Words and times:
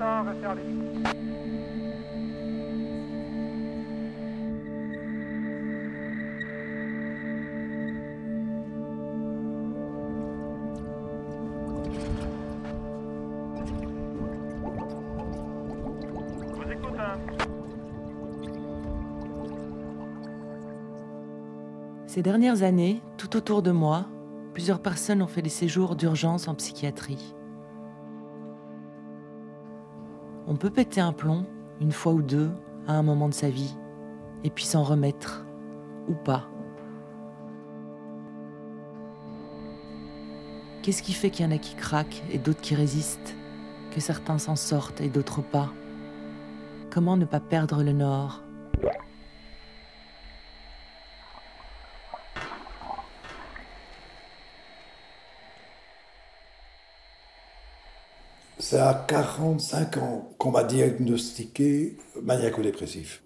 hein. 0.00 0.24
Ces 22.06 22.22
dernières 22.22 22.62
années, 22.62 23.02
tout 23.16 23.36
autour 23.36 23.60
de 23.60 23.72
moi, 23.72 24.06
plusieurs 24.52 24.80
personnes 24.80 25.20
ont 25.20 25.26
fait 25.26 25.42
des 25.42 25.48
séjours 25.48 25.96
d'urgence 25.96 26.46
en 26.46 26.54
psychiatrie. 26.54 27.34
On 30.46 30.56
peut 30.56 30.70
péter 30.70 31.00
un 31.00 31.12
plomb, 31.12 31.46
une 31.80 31.92
fois 31.92 32.12
ou 32.12 32.22
deux, 32.22 32.50
à 32.86 32.92
un 32.92 33.02
moment 33.02 33.28
de 33.28 33.34
sa 33.34 33.48
vie, 33.48 33.76
et 34.44 34.50
puis 34.50 34.64
s'en 34.64 34.82
remettre, 34.82 35.46
ou 36.08 36.14
pas. 36.14 36.48
Qu'est-ce 40.82 41.02
qui 41.02 41.14
fait 41.14 41.30
qu'il 41.30 41.46
y 41.46 41.48
en 41.48 41.52
a 41.52 41.58
qui 41.58 41.74
craquent 41.76 42.22
et 42.30 42.38
d'autres 42.38 42.60
qui 42.60 42.74
résistent, 42.74 43.34
que 43.90 44.00
certains 44.00 44.36
s'en 44.36 44.54
sortent 44.54 45.00
et 45.00 45.08
d'autres 45.08 45.40
pas? 45.40 45.72
Comment 46.90 47.16
ne 47.16 47.24
pas 47.24 47.40
perdre 47.40 47.82
le 47.82 47.92
nord? 47.92 48.42
C'est 58.74 58.80
à 58.80 59.04
45 59.06 59.98
ans 59.98 60.34
qu'on 60.36 60.50
m'a 60.50 60.64
diagnostiqué 60.64 61.96
maniaco-dépressif. 62.20 63.22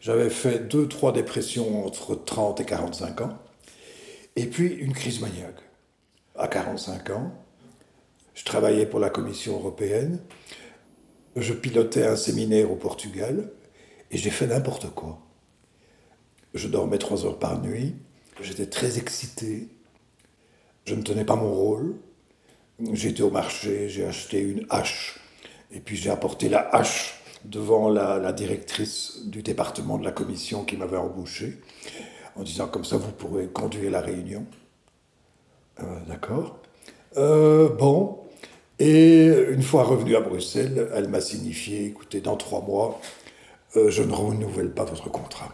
J'avais 0.00 0.30
fait 0.30 0.68
deux, 0.68 0.86
trois 0.86 1.10
dépressions 1.10 1.84
entre 1.84 2.14
30 2.14 2.60
et 2.60 2.64
45 2.64 3.22
ans, 3.22 3.38
et 4.36 4.46
puis 4.46 4.68
une 4.68 4.92
crise 4.92 5.20
maniaque. 5.20 5.58
À 6.36 6.46
45 6.46 7.10
ans, 7.10 7.32
je 8.34 8.44
travaillais 8.44 8.86
pour 8.86 9.00
la 9.00 9.10
Commission 9.10 9.54
européenne, 9.54 10.20
je 11.34 11.52
pilotais 11.52 12.06
un 12.06 12.14
séminaire 12.14 12.70
au 12.70 12.76
Portugal, 12.76 13.50
et 14.12 14.16
j'ai 14.16 14.30
fait 14.30 14.46
n'importe 14.46 14.94
quoi. 14.94 15.26
Je 16.54 16.68
dormais 16.68 16.98
trois 16.98 17.26
heures 17.26 17.40
par 17.40 17.60
nuit, 17.60 17.96
j'étais 18.40 18.66
très 18.66 18.98
excité, 18.98 19.66
je 20.84 20.94
ne 20.94 21.02
tenais 21.02 21.24
pas 21.24 21.34
mon 21.34 21.52
rôle, 21.52 21.96
J'étais 22.92 23.22
au 23.22 23.30
marché, 23.30 23.88
j'ai 23.88 24.04
acheté 24.04 24.40
une 24.40 24.66
hache. 24.68 25.18
Et 25.72 25.80
puis 25.80 25.96
j'ai 25.96 26.10
apporté 26.10 26.48
la 26.48 26.60
hache 26.74 27.20
devant 27.44 27.88
la, 27.88 28.32
directrice 28.32 29.26
du 29.26 29.42
département 29.42 29.98
de 29.98 30.04
la 30.04 30.12
commission 30.12 30.64
qui 30.64 30.76
m'avait 30.76 30.96
embauché, 30.96 31.60
en 32.34 32.42
disant 32.42 32.68
comme 32.68 32.84
ça 32.84 32.96
vous 32.96 33.12
pourrez 33.12 33.46
conduire 33.46 33.90
la 33.90 34.00
réunion. 34.00 34.44
Euh, 35.80 35.84
D'accord. 36.06 36.58
Euh, 37.16 37.68
bon. 37.68 38.18
Et 38.78 39.26
une 39.26 39.62
fois 39.62 39.84
revenu 39.84 40.16
à 40.16 40.20
Bruxelles, 40.20 40.90
elle 40.94 41.08
m'a 41.08 41.22
signifié, 41.22 41.86
écoutez, 41.86 42.20
dans 42.20 42.36
trois 42.36 42.60
mois, 42.60 43.00
euh, 43.76 43.88
je 43.88 44.02
ne 44.02 44.12
renouvelle 44.12 44.72
pas 44.72 44.84
votre 44.84 45.10
contrat. 45.10 45.48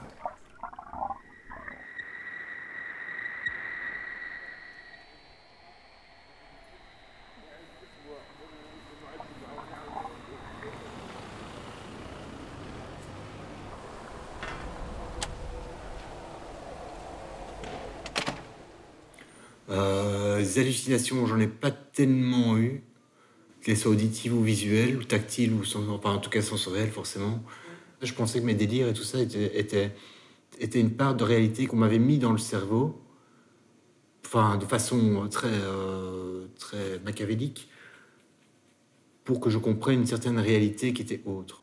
Les 20.52 20.58
hallucinations, 20.58 21.24
j'en 21.24 21.40
ai 21.40 21.46
pas 21.46 21.70
tellement 21.70 22.58
eu, 22.58 22.82
qu'elles 23.62 23.78
soient 23.78 23.92
auditives 23.92 24.34
ou 24.34 24.42
visuelles, 24.42 24.98
ou 24.98 25.04
tactiles, 25.04 25.54
ou 25.54 25.64
sens- 25.64 25.88
enfin, 25.88 26.12
en 26.12 26.18
tout 26.18 26.28
cas 26.28 26.42
sensorielles 26.42 26.90
forcément. 26.90 27.42
Je 28.02 28.12
pensais 28.12 28.38
que 28.38 28.44
mes 28.44 28.54
délires 28.54 28.88
et 28.88 28.92
tout 28.92 29.02
ça 29.02 29.18
étaient 29.22 29.94
une 30.74 30.90
part 30.90 31.14
de 31.14 31.24
réalité 31.24 31.64
qu'on 31.66 31.76
m'avait 31.76 31.98
mis 31.98 32.18
dans 32.18 32.32
le 32.32 32.38
cerveau, 32.38 33.00
enfin 34.26 34.58
de 34.58 34.66
façon 34.66 35.26
très, 35.30 35.48
euh, 35.48 36.46
très 36.58 36.98
machiavélique, 36.98 37.70
pour 39.24 39.40
que 39.40 39.48
je 39.48 39.56
comprenne 39.56 40.00
une 40.00 40.06
certaine 40.06 40.38
réalité 40.38 40.92
qui 40.92 41.00
était 41.00 41.22
autre. 41.24 41.61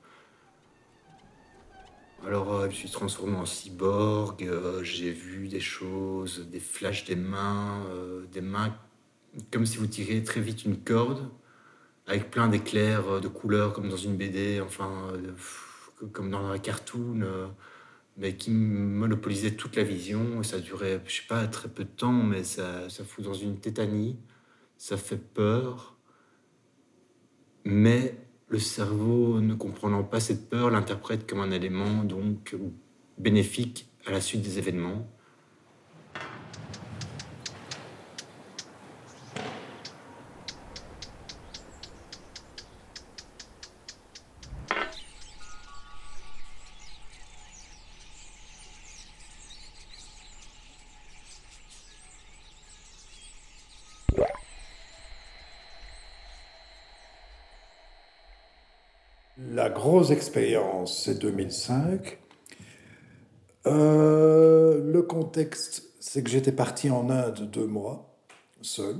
Alors, 2.25 2.53
euh, 2.53 2.63
je 2.63 2.67
me 2.67 2.71
suis 2.71 2.89
transformé 2.89 3.37
en 3.37 3.45
cyborg, 3.45 4.43
euh, 4.43 4.83
j'ai 4.83 5.11
vu 5.11 5.47
des 5.47 5.61
choses, 5.61 6.49
des 6.51 6.59
flashs 6.59 7.05
des 7.05 7.15
mains, 7.15 7.85
euh, 7.89 8.25
des 8.31 8.41
mains 8.41 8.75
comme 9.51 9.65
si 9.65 9.77
vous 9.77 9.87
tirez 9.87 10.23
très 10.23 10.41
vite 10.41 10.65
une 10.65 10.77
corde, 10.77 11.29
avec 12.07 12.29
plein 12.31 12.47
d'éclairs 12.49 13.21
de 13.21 13.27
couleurs, 13.27 13.73
comme 13.73 13.87
dans 13.89 13.97
une 13.97 14.17
BD, 14.17 14.59
enfin, 14.59 15.13
comme 16.11 16.31
dans 16.31 16.47
un 16.47 16.57
cartoon, 16.57 17.21
mais 18.17 18.35
qui 18.35 18.51
monopolisait 18.51 19.51
toute 19.51 19.75
la 19.75 19.83
vision. 19.83 20.41
Ça 20.43 20.59
durait, 20.59 21.01
je 21.05 21.17
sais 21.17 21.27
pas, 21.27 21.47
très 21.47 21.69
peu 21.69 21.83
de 21.83 21.89
temps, 21.89 22.11
mais 22.11 22.43
ça, 22.43 22.89
ça 22.89 23.03
fout 23.03 23.23
dans 23.23 23.35
une 23.35 23.59
tétanie, 23.59 24.17
ça 24.77 24.97
fait 24.97 25.17
peur. 25.17 25.97
Mais 27.65 28.17
le 28.49 28.57
cerveau, 28.59 29.39
ne 29.39 29.53
comprenant 29.53 30.03
pas 30.03 30.19
cette 30.19 30.49
peur, 30.49 30.71
l'interprète 30.71 31.29
comme 31.29 31.39
un 31.39 31.51
élément 31.51 32.03
donc 32.03 32.55
bénéfique 33.17 33.89
à 34.05 34.11
la 34.11 34.21
suite 34.21 34.41
des 34.41 34.57
événements. 34.57 35.07
La 59.37 59.68
grosse 59.79 60.11
expérience, 60.11 61.03
c'est 61.05 61.17
2005. 61.17 62.19
Euh, 63.65 64.83
le 64.83 65.01
contexte, 65.03 65.93
c'est 66.01 66.21
que 66.21 66.29
j'étais 66.29 66.51
parti 66.51 66.89
en 66.89 67.09
Inde 67.09 67.49
deux 67.49 67.65
mois, 67.65 68.17
seul, 68.61 68.97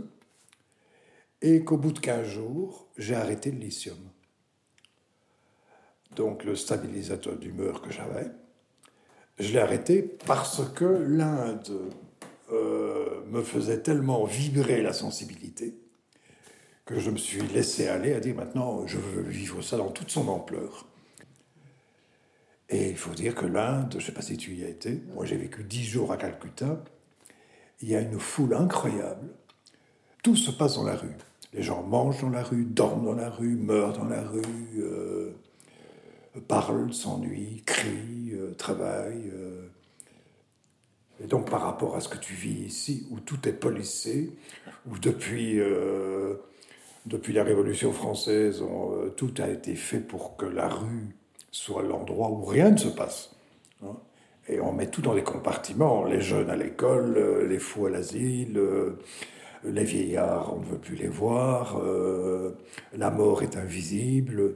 et 1.41 1.65
qu'au 1.65 1.77
bout 1.77 1.91
de 1.91 1.99
15 1.99 2.25
jours, 2.25 2.87
j'ai 2.97 3.15
arrêté 3.15 3.51
le 3.51 3.59
lithium. 3.59 3.97
Donc 6.15 6.45
le 6.45 6.55
stabilisateur 6.55 7.35
d'humeur 7.35 7.81
que 7.81 7.91
j'avais, 7.91 8.31
je 9.37 9.51
l'ai 9.51 9.59
arrêté 9.59 10.01
parce 10.25 10.61
que 10.73 10.85
l'Inde 10.85 11.91
euh, 12.53 13.21
me 13.27 13.43
faisait 13.43 13.81
tellement 13.81 14.23
vibrer 14.23 14.81
la 14.81 14.93
sensibilité 14.93 15.75
que 16.89 16.99
je 16.99 17.11
me 17.11 17.17
suis 17.17 17.43
laissé 17.49 17.87
aller 17.87 18.15
à 18.15 18.19
dire 18.19 18.33
maintenant 18.33 18.87
je 18.87 18.97
veux 18.97 19.21
vivre 19.21 19.61
ça 19.61 19.77
dans 19.77 19.91
toute 19.91 20.09
son 20.09 20.27
ampleur. 20.27 20.87
Et 22.67 22.89
il 22.89 22.97
faut 22.97 23.13
dire 23.13 23.35
que 23.35 23.45
l'Inde, 23.45 23.89
je 23.91 23.97
ne 23.97 24.01
sais 24.01 24.11
pas 24.11 24.23
si 24.23 24.37
tu 24.37 24.55
y 24.55 24.63
as 24.63 24.69
été, 24.69 24.99
moi 25.13 25.23
j'ai 25.23 25.37
vécu 25.37 25.63
dix 25.63 25.83
jours 25.83 26.11
à 26.11 26.17
Calcutta, 26.17 26.83
il 27.81 27.89
y 27.89 27.95
a 27.95 28.01
une 28.01 28.19
foule 28.19 28.55
incroyable. 28.55 29.27
Tout 30.23 30.35
se 30.35 30.49
passe 30.49 30.75
dans 30.77 30.83
la 30.83 30.95
rue. 30.95 31.15
Les 31.53 31.61
gens 31.61 31.83
mangent 31.83 32.21
dans 32.21 32.31
la 32.31 32.41
rue, 32.41 32.65
dorment 32.65 33.05
dans 33.05 33.13
la 33.13 33.29
rue, 33.29 33.55
meurent 33.55 33.93
dans 33.93 34.05
la 34.05 34.23
rue, 34.23 34.41
euh, 34.79 35.35
parlent, 36.47 36.91
s'ennuient, 36.91 37.61
crient, 37.67 38.31
euh, 38.33 38.55
travaillent. 38.55 39.29
euh. 39.31 39.67
Et 41.23 41.27
donc 41.27 41.51
par 41.51 41.61
rapport 41.61 41.95
à 41.95 42.01
ce 42.01 42.09
que 42.09 42.17
tu 42.17 42.33
vis 42.33 42.65
ici, 42.65 43.05
où 43.11 43.19
tout 43.19 43.47
est 43.47 43.53
policé, 43.53 44.35
où 44.89 44.97
depuis, 44.97 45.59
depuis 47.05 47.33
la 47.33 47.43
Révolution 47.43 47.91
française, 47.91 48.61
euh, 48.61 49.09
tout 49.09 49.33
a 49.39 49.47
été 49.47 49.75
fait 49.75 49.99
pour 49.99 50.35
que 50.37 50.45
la 50.45 50.67
rue 50.67 51.15
soit 51.51 51.83
l'endroit 51.83 52.29
où 52.29 52.43
rien 52.43 52.71
ne 52.71 52.77
se 52.77 52.89
passe. 52.89 53.35
hein. 53.83 53.95
Et 54.47 54.59
on 54.59 54.73
met 54.73 54.87
tout 54.87 55.01
dans 55.01 55.13
les 55.13 55.23
compartiments, 55.23 56.03
les 56.03 56.21
jeunes 56.21 56.49
à 56.49 56.55
l'école, 56.55 57.17
euh, 57.17 57.47
les 57.47 57.59
fous 57.59 57.85
à 57.85 57.89
l'asile, 57.89 58.57
euh, 58.57 58.97
les 59.63 59.83
vieillards, 59.83 60.53
on 60.55 60.59
ne 60.59 60.65
veut 60.65 60.77
plus 60.77 60.95
les 60.95 61.09
voir, 61.09 61.81
la 62.93 63.11
mort 63.11 63.43
est 63.43 63.57
invisible. 63.57 64.55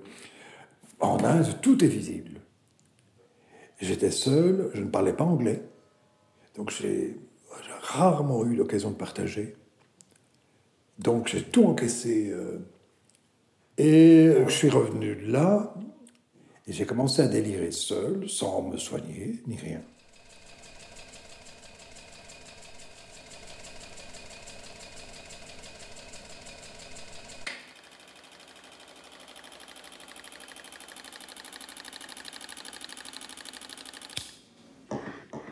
En 1.02 1.22
Inde, 1.26 1.60
tout 1.62 1.84
est 1.84 1.90
visible. 1.90 2.40
J'étais 3.82 4.12
seul, 4.12 4.72
je 4.74 4.80
ne 4.80 4.88
parlais 4.88 5.12
pas 5.12 5.26
anglais. 5.26 5.62
Donc 6.56 6.70
j'ai 6.70 7.18
rarement 7.82 8.46
eu 8.46 8.56
l'occasion 8.56 8.92
de 8.92 8.96
partager. 8.96 9.58
Donc 11.00 11.28
j'ai 11.28 11.44
tout 11.44 11.66
encaissé 11.66 12.30
euh, 12.32 12.60
Et 13.78 14.32
je 14.48 14.52
suis 14.54 14.70
revenu 14.70 15.16
là 15.16 15.74
et 16.66 16.72
j'ai 16.72 16.86
commencé 16.86 17.22
à 17.22 17.28
délirer 17.28 17.72
seul, 17.72 18.30
sans 18.30 18.62
me 18.62 18.78
soigner, 18.78 19.42
ni 19.48 19.58
rien. 19.58 19.82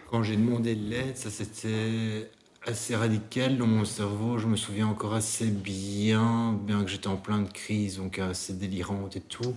Quand 0.10 0.24
j'ai 0.24 0.36
demandé 0.36 0.76
de 0.76 0.90
l'aide, 0.90 1.18
ça 1.18 1.30
c'était 1.30 2.30
assez 2.66 2.96
radical 2.96 3.58
dans 3.58 3.68
mon 3.68 3.86
cerveau. 3.86 4.38
Je 4.38 4.48
me 4.48 4.56
souviens 4.56 4.88
encore 4.88 5.14
assez 5.14 5.48
bien, 5.48 6.54
bien 6.54 6.84
que 6.84 6.90
j'étais 6.90 7.08
en 7.08 7.18
pleine 7.18 7.48
crise, 7.48 7.98
donc 7.98 8.20
assez 8.20 8.54
délirante 8.54 9.16
et 9.16 9.22
tout, 9.22 9.56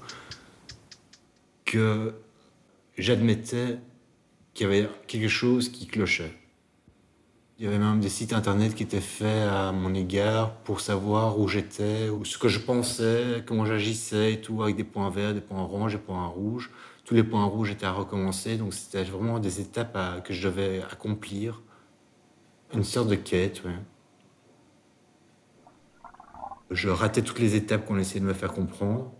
que 1.64 2.14
j'admettais 2.96 3.78
qu'il 4.54 4.64
y 4.64 4.70
avait 4.70 4.88
quelque 5.06 5.28
chose 5.28 5.68
qui 5.68 5.86
clochait. 5.86 6.32
Il 7.58 7.64
y 7.64 7.68
avait 7.68 7.78
même 7.78 8.00
des 8.00 8.08
sites 8.08 8.32
internet 8.32 8.74
qui 8.74 8.82
étaient 8.82 9.00
faits 9.00 9.48
à 9.48 9.70
mon 9.70 9.94
égard 9.94 10.54
pour 10.64 10.80
savoir 10.80 11.38
où 11.38 11.46
j'étais, 11.46 12.08
ce 12.24 12.36
que 12.36 12.48
je 12.48 12.58
pensais, 12.58 13.44
comment 13.46 13.64
j'agissais 13.64 14.34
et 14.34 14.40
tout, 14.40 14.62
avec 14.62 14.76
des 14.76 14.84
points 14.84 15.10
verts, 15.10 15.34
des 15.34 15.40
points 15.40 15.62
oranges, 15.62 15.92
des 15.92 15.98
points 15.98 16.26
rouges 16.26 16.70
tous 17.04 17.14
les 17.14 17.22
points 17.22 17.44
rouges 17.44 17.70
étaient 17.70 17.86
à 17.86 17.92
recommencer, 17.92 18.56
donc 18.56 18.72
c'était 18.72 19.04
vraiment 19.04 19.38
des 19.38 19.60
étapes 19.60 20.24
que 20.24 20.32
je 20.32 20.48
devais 20.48 20.82
accomplir. 20.90 21.60
Une 22.72 22.84
sorte 22.84 23.08
de 23.08 23.14
quête, 23.14 23.62
ouais. 23.64 23.76
Je 26.70 26.88
ratais 26.88 27.22
toutes 27.22 27.38
les 27.38 27.54
étapes 27.54 27.84
qu'on 27.84 27.98
essayait 27.98 28.20
de 28.20 28.24
me 28.24 28.32
faire 28.32 28.52
comprendre. 28.52 29.12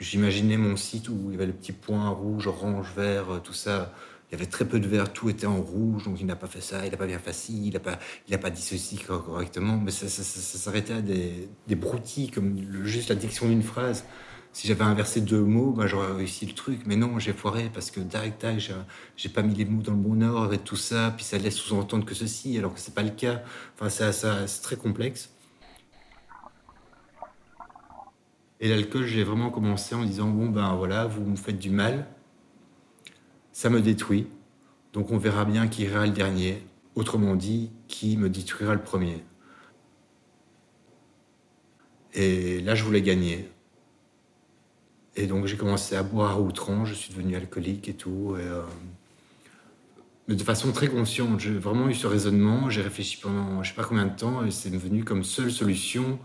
J'imaginais 0.00 0.56
mon 0.56 0.76
site 0.76 1.08
où 1.08 1.16
il 1.28 1.32
y 1.32 1.34
avait 1.34 1.46
les 1.46 1.52
petits 1.52 1.72
points 1.72 2.08
rouges, 2.10 2.46
orange, 2.46 2.92
vert, 2.94 3.30
euh, 3.30 3.38
tout 3.40 3.52
ça. 3.52 3.92
Il 4.30 4.34
y 4.34 4.36
avait 4.36 4.48
très 4.48 4.66
peu 4.66 4.78
de 4.78 4.86
vert, 4.86 5.12
tout 5.12 5.30
était 5.30 5.46
en 5.46 5.60
rouge, 5.60 6.04
donc 6.04 6.20
il 6.20 6.26
n'a 6.26 6.36
pas 6.36 6.46
fait 6.46 6.60
ça, 6.60 6.84
il 6.84 6.90
n'a 6.90 6.98
pas 6.98 7.06
bien 7.06 7.18
fait 7.18 7.34
il 7.48 7.72
n'a 7.72 7.80
pas, 7.80 7.98
pas 8.38 8.50
dit 8.50 8.60
ceci 8.60 8.98
correctement, 8.98 9.78
mais 9.78 9.90
ça, 9.90 10.06
s'arrêtait 10.06 10.92
à 10.92 11.00
des, 11.00 11.48
des 11.66 11.74
broutilles, 11.74 12.30
comme 12.30 12.84
juste 12.84 13.08
la 13.08 13.14
diction 13.14 13.48
d'une 13.48 13.62
phrase 13.62 14.04
si 14.52 14.66
j'avais 14.66 14.84
inversé 14.84 15.20
deux 15.20 15.42
mots, 15.42 15.72
bah, 15.72 15.86
j'aurais 15.86 16.12
réussi 16.12 16.46
le 16.46 16.52
truc. 16.52 16.80
Mais 16.86 16.96
non, 16.96 17.18
j'ai 17.18 17.32
foiré 17.32 17.70
parce 17.72 17.90
que 17.90 18.00
tac, 18.00 18.38
tac, 18.38 18.72
j'ai 19.16 19.28
pas 19.28 19.42
mis 19.42 19.54
les 19.54 19.64
mots 19.64 19.82
dans 19.82 19.92
le 19.92 19.98
bon 19.98 20.22
ordre 20.22 20.52
et 20.52 20.58
tout 20.58 20.76
ça. 20.76 21.12
Puis 21.16 21.24
ça 21.24 21.38
laisse 21.38 21.56
sous-entendre 21.56 22.04
que 22.04 22.14
ceci, 22.14 22.58
alors 22.58 22.74
que 22.74 22.80
c'est 22.80 22.94
pas 22.94 23.02
le 23.02 23.10
cas. 23.10 23.42
Enfin, 23.74 23.88
c'est 23.88 24.62
très 24.62 24.76
complexe. 24.76 25.30
Et 28.60 28.68
l'alcool, 28.68 29.04
j'ai 29.04 29.22
vraiment 29.22 29.50
commencé 29.50 29.94
en 29.94 30.04
disant 30.04 30.28
bon, 30.28 30.48
ben 30.48 30.74
voilà, 30.74 31.06
vous 31.06 31.22
me 31.22 31.36
faites 31.36 31.58
du 31.58 31.70
mal. 31.70 32.08
Ça 33.52 33.70
me 33.70 33.80
détruit. 33.80 34.26
Donc 34.92 35.10
on 35.12 35.18
verra 35.18 35.44
bien 35.44 35.68
qui 35.68 35.84
ira 35.84 36.06
le 36.06 36.12
dernier. 36.12 36.64
Autrement 36.96 37.36
dit, 37.36 37.70
qui 37.86 38.16
me 38.16 38.28
détruira 38.28 38.74
le 38.74 38.82
premier. 38.82 39.24
Et 42.14 42.60
là, 42.62 42.74
je 42.74 42.82
voulais 42.82 43.02
gagner. 43.02 43.48
Et 45.18 45.26
donc 45.26 45.46
j'ai 45.46 45.56
commencé 45.56 45.96
à 45.96 46.04
boire 46.04 46.36
à 46.36 46.40
outrance, 46.40 46.88
je 46.88 46.94
suis 46.94 47.12
devenu 47.12 47.34
alcoolique 47.34 47.88
et 47.88 47.94
tout. 47.94 48.36
Euh, 48.38 48.62
mais 50.28 50.36
de 50.36 50.42
façon 50.44 50.70
très 50.70 50.86
consciente, 50.86 51.40
j'ai 51.40 51.50
vraiment 51.50 51.88
eu 51.88 51.94
ce 51.94 52.06
raisonnement, 52.06 52.70
j'ai 52.70 52.82
réfléchi 52.82 53.18
pendant 53.20 53.64
je 53.64 53.70
sais 53.70 53.74
pas 53.74 53.82
combien 53.82 54.06
de 54.06 54.14
temps 54.14 54.44
et 54.44 54.52
c'est 54.52 54.70
devenu 54.70 55.02
comme 55.02 55.24
seule 55.24 55.50
solution. 55.50 56.20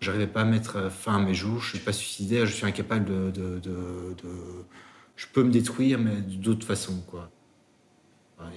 J'arrivais 0.00 0.26
pas 0.26 0.40
à 0.40 0.44
mettre 0.44 0.90
fin 0.90 1.14
à 1.14 1.18
mes 1.20 1.32
jours, 1.32 1.60
je 1.60 1.76
suis 1.76 1.78
pas 1.78 1.92
suicidaire, 1.92 2.44
je 2.44 2.52
suis 2.52 2.66
incapable 2.66 3.04
de, 3.04 3.62
Je 5.14 5.26
peux 5.32 5.44
me 5.44 5.52
détruire, 5.52 6.00
mais 6.00 6.16
d'autres 6.16 6.66
façons, 6.66 7.04
quoi. 7.06 7.30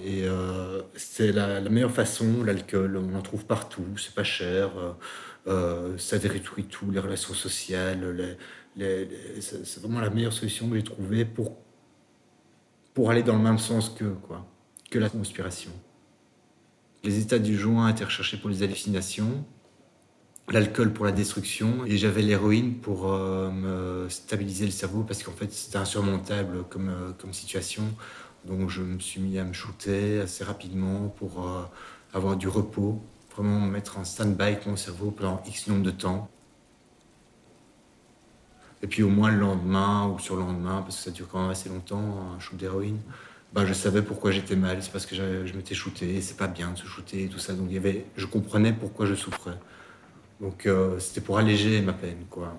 Et 0.04 0.24
euh, 0.24 0.82
c'est 0.96 1.30
la, 1.30 1.60
meilleure 1.60 1.92
façon, 1.92 2.42
l'alcool, 2.42 2.96
on 2.96 3.16
en 3.16 3.22
trouve 3.22 3.46
partout, 3.46 3.86
c'est 3.96 4.14
pas 4.14 4.24
cher, 4.24 4.70
euh, 5.46 5.96
ça 5.96 6.18
détruit 6.18 6.64
tout, 6.64 6.90
les 6.90 6.98
relations 6.98 7.32
sociales, 7.32 8.16
les, 8.16 8.36
c'est 9.40 9.80
vraiment 9.80 10.00
la 10.00 10.10
meilleure 10.10 10.32
solution 10.32 10.68
que 10.68 10.76
j'ai 10.76 10.84
trouvée 10.84 11.24
pour, 11.24 11.56
pour 12.94 13.10
aller 13.10 13.22
dans 13.22 13.36
le 13.36 13.42
même 13.42 13.58
sens 13.58 13.90
que, 13.90 14.04
quoi, 14.04 14.46
que 14.90 14.98
la 14.98 15.08
conspiration. 15.08 15.70
Les 17.04 17.20
états 17.20 17.38
du 17.38 17.56
joint 17.56 17.88
étaient 17.88 18.04
recherchés 18.04 18.36
pour 18.36 18.50
les 18.50 18.62
hallucinations, 18.62 19.44
l'alcool 20.50 20.92
pour 20.92 21.04
la 21.04 21.12
destruction, 21.12 21.84
et 21.86 21.96
j'avais 21.96 22.22
l'héroïne 22.22 22.76
pour 22.76 23.12
euh, 23.12 23.50
me 23.50 24.08
stabiliser 24.08 24.64
le 24.64 24.72
cerveau 24.72 25.02
parce 25.02 25.22
qu'en 25.22 25.32
fait 25.32 25.52
c'était 25.52 25.78
insurmontable 25.78 26.64
comme, 26.68 26.88
euh, 26.88 27.12
comme 27.18 27.32
situation. 27.32 27.84
Donc 28.44 28.70
je 28.70 28.82
me 28.82 28.98
suis 28.98 29.20
mis 29.20 29.38
à 29.38 29.44
me 29.44 29.52
shooter 29.52 30.20
assez 30.20 30.44
rapidement 30.44 31.08
pour 31.08 31.46
euh, 31.46 31.62
avoir 32.14 32.36
du 32.36 32.48
repos, 32.48 33.02
vraiment 33.36 33.60
me 33.60 33.70
mettre 33.70 33.98
en 33.98 34.04
stand-by 34.04 34.56
mon 34.66 34.76
cerveau 34.76 35.10
pendant 35.10 35.42
X 35.46 35.66
nombre 35.68 35.82
de 35.82 35.90
temps. 35.90 36.30
Et 38.82 38.86
puis 38.86 39.02
au 39.02 39.08
moins 39.08 39.30
le 39.30 39.38
lendemain 39.38 40.06
ou 40.06 40.18
sur 40.18 40.36
le 40.36 40.42
lendemain, 40.42 40.82
parce 40.82 40.96
que 40.96 41.02
ça 41.02 41.10
dure 41.10 41.28
quand 41.28 41.40
même 41.40 41.50
assez 41.50 41.68
longtemps, 41.68 42.32
un 42.36 42.40
shoot 42.40 42.56
d'héroïne, 42.56 43.00
bah, 43.52 43.64
je 43.66 43.72
savais 43.72 44.02
pourquoi 44.02 44.30
j'étais 44.30 44.56
mal. 44.56 44.82
C'est 44.82 44.92
parce 44.92 45.06
que 45.06 45.16
je 45.16 45.52
m'étais 45.54 45.74
shooté, 45.74 46.20
c'est 46.20 46.36
pas 46.36 46.46
bien 46.46 46.70
de 46.70 46.78
se 46.78 46.86
shooter 46.86 47.24
et 47.24 47.28
tout 47.28 47.38
ça. 47.38 47.54
Donc 47.54 47.70
y 47.72 47.76
avait, 47.76 48.04
je 48.16 48.26
comprenais 48.26 48.72
pourquoi 48.72 49.06
je 49.06 49.14
souffrais. 49.14 49.58
Donc 50.40 50.66
euh, 50.66 50.98
c'était 51.00 51.20
pour 51.20 51.38
alléger 51.38 51.80
ma 51.80 51.92
peine, 51.92 52.24
quoi. 52.30 52.54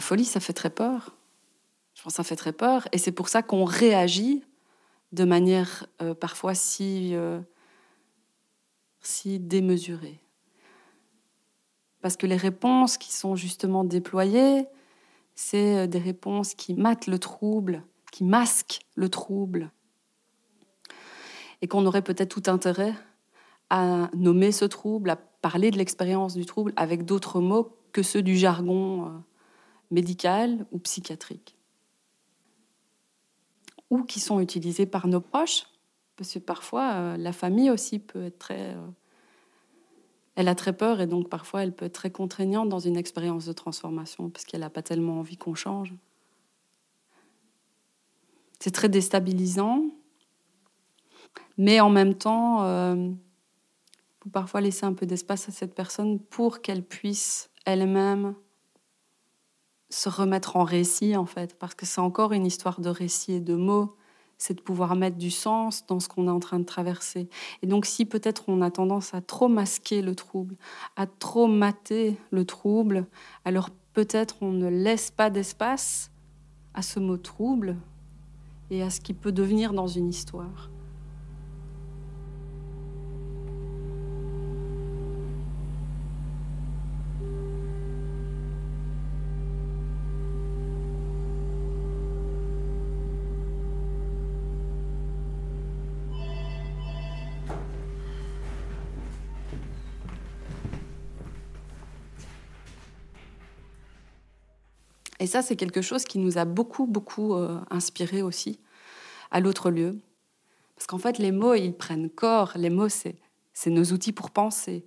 Folie, 0.00 0.24
ça 0.24 0.40
fait 0.40 0.52
très 0.52 0.70
peur. 0.70 1.16
Je 1.94 2.02
pense 2.02 2.12
que 2.12 2.16
ça 2.18 2.24
fait 2.24 2.36
très 2.36 2.52
peur. 2.52 2.86
Et 2.92 2.98
c'est 2.98 3.12
pour 3.12 3.28
ça 3.28 3.42
qu'on 3.42 3.64
réagit 3.64 4.44
de 5.12 5.24
manière 5.24 5.86
euh, 6.00 6.14
parfois 6.14 6.54
si, 6.54 7.14
euh, 7.14 7.40
si 9.00 9.40
démesurée. 9.40 10.20
Parce 12.00 12.16
que 12.16 12.26
les 12.26 12.36
réponses 12.36 12.98
qui 12.98 13.12
sont 13.12 13.34
justement 13.34 13.82
déployées, 13.82 14.66
c'est 15.34 15.76
euh, 15.78 15.86
des 15.86 15.98
réponses 15.98 16.54
qui 16.54 16.74
matent 16.74 17.10
le 17.10 17.18
trouble, 17.18 17.82
qui 18.12 18.22
masquent 18.22 18.80
le 18.94 19.08
trouble. 19.08 19.72
Et 21.62 21.66
qu'on 21.66 21.84
aurait 21.86 22.02
peut-être 22.02 22.28
tout 22.28 22.48
intérêt 22.48 22.94
à 23.70 24.08
nommer 24.14 24.52
ce 24.52 24.64
trouble, 24.64 25.10
à 25.10 25.16
parler 25.16 25.70
de 25.72 25.78
l'expérience 25.78 26.34
du 26.34 26.46
trouble 26.46 26.72
avec 26.76 27.04
d'autres 27.04 27.40
mots 27.40 27.76
que 27.92 28.02
ceux 28.02 28.22
du 28.22 28.36
jargon 28.36 29.22
médicales 29.90 30.66
ou 30.72 30.78
psychiatriques, 30.78 31.56
ou 33.90 34.02
qui 34.02 34.20
sont 34.20 34.40
utilisées 34.40 34.86
par 34.86 35.06
nos 35.06 35.20
proches, 35.20 35.66
parce 36.16 36.34
que 36.34 36.38
parfois 36.38 36.92
euh, 36.92 37.16
la 37.16 37.32
famille 37.32 37.70
aussi 37.70 37.98
peut 37.98 38.24
être 38.24 38.38
très... 38.38 38.74
Euh, 38.74 38.86
elle 40.34 40.48
a 40.48 40.54
très 40.54 40.72
peur 40.72 41.00
et 41.00 41.08
donc 41.08 41.28
parfois 41.28 41.64
elle 41.64 41.74
peut 41.74 41.86
être 41.86 41.94
très 41.94 42.12
contraignante 42.12 42.68
dans 42.68 42.78
une 42.78 42.96
expérience 42.96 43.46
de 43.46 43.52
transformation, 43.52 44.30
parce 44.30 44.44
qu'elle 44.44 44.60
n'a 44.60 44.70
pas 44.70 44.82
tellement 44.82 45.18
envie 45.18 45.36
qu'on 45.36 45.54
change. 45.54 45.94
C'est 48.60 48.70
très 48.70 48.88
déstabilisant, 48.88 49.84
mais 51.56 51.80
en 51.80 51.90
même 51.90 52.14
temps, 52.14 52.62
euh, 52.62 53.10
parfois 54.32 54.60
laisser 54.60 54.84
un 54.84 54.92
peu 54.92 55.06
d'espace 55.06 55.48
à 55.48 55.52
cette 55.52 55.74
personne 55.74 56.18
pour 56.20 56.60
qu'elle 56.60 56.84
puisse 56.84 57.50
elle-même 57.64 58.34
se 59.90 60.08
remettre 60.08 60.56
en 60.56 60.64
récit, 60.64 61.16
en 61.16 61.26
fait, 61.26 61.58
parce 61.58 61.74
que 61.74 61.86
c'est 61.86 62.00
encore 62.00 62.32
une 62.32 62.46
histoire 62.46 62.80
de 62.80 62.88
récit 62.88 63.32
et 63.32 63.40
de 63.40 63.54
mots, 63.54 63.96
c'est 64.36 64.54
de 64.54 64.60
pouvoir 64.60 64.94
mettre 64.94 65.16
du 65.16 65.30
sens 65.30 65.84
dans 65.86 65.98
ce 65.98 66.08
qu'on 66.08 66.28
est 66.28 66.30
en 66.30 66.38
train 66.38 66.60
de 66.60 66.64
traverser. 66.64 67.28
Et 67.62 67.66
donc, 67.66 67.86
si 67.86 68.04
peut-être 68.04 68.44
on 68.48 68.62
a 68.62 68.70
tendance 68.70 69.14
à 69.14 69.20
trop 69.20 69.48
masquer 69.48 70.00
le 70.00 70.14
trouble, 70.14 70.56
à 70.96 71.06
trop 71.06 71.48
mater 71.48 72.16
le 72.30 72.44
trouble, 72.44 73.06
alors 73.44 73.70
peut-être 73.94 74.36
on 74.42 74.52
ne 74.52 74.68
laisse 74.68 75.10
pas 75.10 75.30
d'espace 75.30 76.10
à 76.74 76.82
ce 76.82 77.00
mot 77.00 77.16
trouble 77.16 77.76
et 78.70 78.82
à 78.82 78.90
ce 78.90 79.00
qui 79.00 79.14
peut 79.14 79.32
devenir 79.32 79.72
dans 79.72 79.88
une 79.88 80.08
histoire. 80.08 80.70
Et 105.20 105.26
ça, 105.26 105.42
c'est 105.42 105.56
quelque 105.56 105.82
chose 105.82 106.04
qui 106.04 106.18
nous 106.18 106.38
a 106.38 106.44
beaucoup, 106.44 106.86
beaucoup 106.86 107.34
euh, 107.34 107.60
inspiré 107.70 108.22
aussi 108.22 108.60
à 109.30 109.40
l'autre 109.40 109.70
lieu. 109.70 109.98
Parce 110.76 110.86
qu'en 110.86 110.98
fait, 110.98 111.18
les 111.18 111.32
mots, 111.32 111.54
ils 111.54 111.74
prennent 111.74 112.08
corps. 112.08 112.52
Les 112.54 112.70
mots, 112.70 112.88
c'est, 112.88 113.16
nos 113.66 113.84
outils 113.84 114.12
pour 114.12 114.30
penser. 114.30 114.86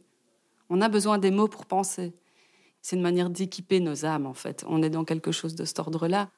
On 0.70 0.82
a 0.82 0.88
besoin 0.88 1.18
des 1.18 1.32
mots 1.32 1.50
pour 1.50 1.66
penser. 1.66 2.14
C'est 2.82 2.96
une 2.96 3.02
manière 3.02 3.30
d'équiper 3.30 3.80
nos 3.80 4.06
âmes, 4.06 4.26
en 4.26 4.34
fait. 4.34 4.64
On 4.68 4.82
est 4.82 4.90
dans 4.90 5.04
quelque 5.04 5.32
chose 5.32 5.54
de 5.56 5.66
cet 5.66 5.80
ordre-là. 5.80 6.30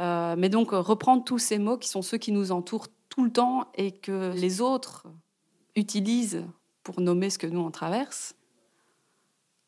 Euh, 0.00 0.34
mais 0.36 0.48
donc, 0.48 0.70
reprendre 0.72 1.24
tous 1.24 1.38
ces 1.38 1.58
mots 1.58 1.78
qui 1.78 1.88
sont 1.88 2.02
ceux 2.02 2.18
qui 2.18 2.32
nous 2.32 2.52
entourent 2.52 2.88
tout 3.08 3.24
le 3.24 3.32
temps 3.32 3.70
et 3.74 3.92
que 3.92 4.32
les 4.34 4.60
autres 4.60 5.06
utilisent 5.74 6.44
pour 6.82 7.00
nommer 7.00 7.30
ce 7.30 7.38
que 7.38 7.46
nous, 7.46 7.60
on 7.60 7.70
traverse. 7.70 8.34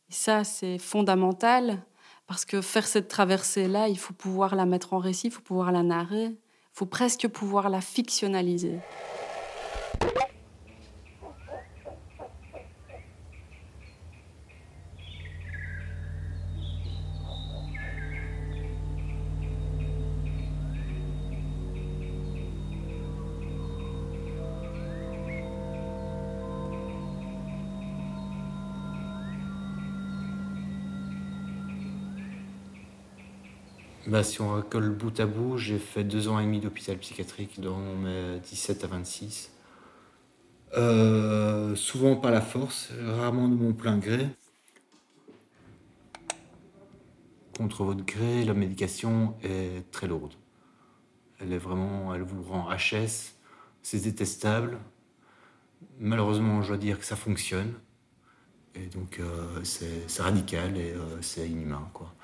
Ça, 0.08 0.44
c'est 0.44 0.78
fondamental 0.78 1.82
parce 2.26 2.44
que 2.44 2.60
faire 2.60 2.86
cette 2.86 3.08
traversée-là, 3.08 3.88
il 3.88 3.98
faut 3.98 4.14
pouvoir 4.14 4.56
la 4.56 4.66
mettre 4.66 4.92
en 4.92 4.98
récit, 4.98 5.28
il 5.28 5.32
faut 5.32 5.42
pouvoir 5.42 5.72
la 5.72 5.82
narrer, 5.82 6.26
il 6.26 6.38
faut 6.72 6.86
presque 6.86 7.28
pouvoir 7.28 7.70
la 7.70 7.80
fictionnaliser. 7.80 8.78
Bah, 34.16 34.24
si 34.24 34.40
on 34.40 34.50
recolle 34.50 34.88
bout 34.88 35.20
à 35.20 35.26
bout, 35.26 35.58
j'ai 35.58 35.78
fait 35.78 36.02
deux 36.02 36.28
ans 36.28 36.40
et 36.40 36.44
demi 36.44 36.58
d'hôpital 36.58 36.96
psychiatrique 36.96 37.60
dans 37.60 37.76
mes 37.76 38.38
17 38.38 38.84
à 38.84 38.86
26. 38.86 39.50
Euh, 40.78 41.76
souvent 41.76 42.16
par 42.16 42.30
la 42.30 42.40
force, 42.40 42.92
rarement 42.98 43.46
de 43.46 43.54
mon 43.54 43.74
plein 43.74 43.98
gré. 43.98 44.26
Contre 47.58 47.84
votre 47.84 48.06
gré, 48.06 48.46
la 48.46 48.54
médication 48.54 49.36
est 49.42 49.84
très 49.90 50.06
lourde. 50.06 50.32
Elle 51.38 51.52
est 51.52 51.58
vraiment, 51.58 52.14
elle 52.14 52.22
vous 52.22 52.42
rend 52.42 52.70
HS, 52.74 53.34
c'est 53.82 54.02
détestable. 54.02 54.78
Malheureusement, 56.00 56.62
je 56.62 56.68
dois 56.68 56.78
dire 56.78 56.98
que 56.98 57.04
ça 57.04 57.16
fonctionne. 57.16 57.74
Et 58.76 58.86
donc, 58.86 59.18
euh, 59.20 59.62
c'est 59.62 60.22
radical 60.22 60.78
et 60.78 60.92
euh, 60.92 61.20
c'est 61.20 61.46
inhumain, 61.46 61.90
quoi. 61.92 62.14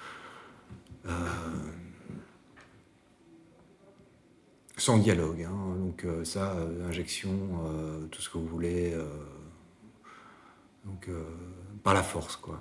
Euh, 1.06 1.11
sans 4.76 4.99
dialogue. 4.99 5.42
Hein. 5.42 5.76
Donc 5.78 6.04
euh, 6.04 6.25
ça, 6.25 6.52
euh, 6.52 6.88
injection, 6.88 7.30
tout 8.11 8.21
ce 8.21 8.28
que 8.28 8.38
vous 8.38 8.47
voulez. 8.47 8.97
donc 10.85 11.09
par 11.82 11.94
la 11.94 12.02
force, 12.02 12.37
quoi. 12.37 12.61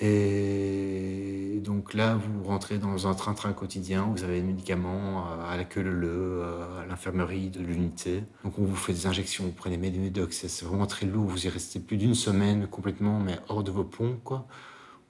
Et 0.00 1.60
donc 1.64 1.92
là, 1.92 2.14
vous 2.14 2.44
rentrez 2.44 2.78
dans 2.78 3.08
un 3.08 3.14
train-train 3.14 3.52
quotidien, 3.52 4.04
vous 4.14 4.22
avez 4.22 4.40
des 4.40 4.46
médicaments 4.46 5.26
à 5.42 5.56
la 5.56 5.64
queue 5.64 5.82
leu 5.82 6.44
à 6.80 6.86
l'infirmerie 6.86 7.50
de 7.50 7.60
l'unité. 7.60 8.22
Donc 8.44 8.60
on 8.60 8.64
vous 8.64 8.76
fait 8.76 8.92
des 8.92 9.06
injections, 9.08 9.44
vous 9.44 9.50
prenez 9.50 9.76
des 9.76 9.98
médocs, 9.98 10.32
c'est 10.32 10.64
vraiment 10.64 10.86
très 10.86 11.06
lourd, 11.06 11.26
vous 11.26 11.46
y 11.46 11.48
restez 11.48 11.80
plus 11.80 11.96
d'une 11.96 12.14
semaine 12.14 12.68
complètement, 12.68 13.18
mais 13.18 13.40
hors 13.48 13.64
de 13.64 13.72
vos 13.72 13.82
ponts, 13.82 14.20
quoi 14.22 14.46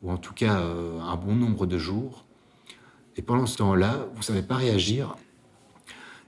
ou 0.02 0.10
en 0.10 0.16
tout 0.16 0.34
cas 0.34 0.60
euh, 0.60 1.00
un 1.00 1.16
bon 1.16 1.34
nombre 1.34 1.66
de 1.66 1.78
jours. 1.78 2.24
Et 3.16 3.22
pendant 3.22 3.46
ce 3.46 3.56
temps-là, 3.58 4.06
vous 4.12 4.18
ne 4.18 4.24
savez 4.24 4.42
pas 4.42 4.56
réagir. 4.56 5.16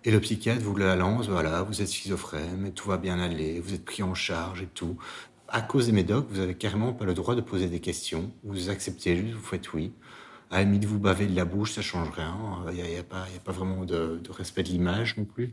Et 0.05 0.11
le 0.11 0.19
psychiatre 0.21 0.63
vous 0.63 0.75
la 0.77 0.97
lance, 0.97 1.29
voilà, 1.29 1.63
vous 1.63 1.83
êtes 1.83 1.89
schizophrène, 1.89 2.57
mais 2.59 2.71
tout 2.71 2.89
va 2.89 2.97
bien 2.97 3.21
aller, 3.21 3.61
vous 3.61 3.75
êtes 3.75 3.85
pris 3.85 4.03
en 4.03 4.15
charge 4.15 4.63
et 4.63 4.67
tout. 4.67 4.97
À 5.49 5.61
cause 5.61 5.87
des 5.87 5.93
médocs, 5.93 6.27
vous 6.31 6.41
avez 6.41 6.55
carrément 6.55 6.93
pas 6.93 7.05
le 7.05 7.13
droit 7.13 7.35
de 7.35 7.41
poser 7.41 7.69
des 7.69 7.81
questions. 7.81 8.31
Vous 8.45 8.71
acceptez 8.71 9.17
juste, 9.17 9.35
vous 9.35 9.43
faites 9.43 9.73
oui. 9.73 9.93
À 10.51 10.59
la 10.59 10.65
limite, 10.65 10.85
vous 10.85 10.99
bavez 10.99 11.27
de 11.27 11.37
la 11.37 11.45
bouche, 11.45 11.73
ça 11.73 11.83
change 11.83 12.11
rien. 12.11 12.35
Il 12.73 12.83
n'y 12.83 12.97
a, 12.97 13.03
pas, 13.03 13.23
a, 13.23 13.41
pas 13.45 13.53
vraiment 13.53 13.85
de, 13.85 14.21
respect 14.31 14.63
de 14.63 14.69
l'image 14.69 15.17
non 15.17 15.25
plus. 15.25 15.53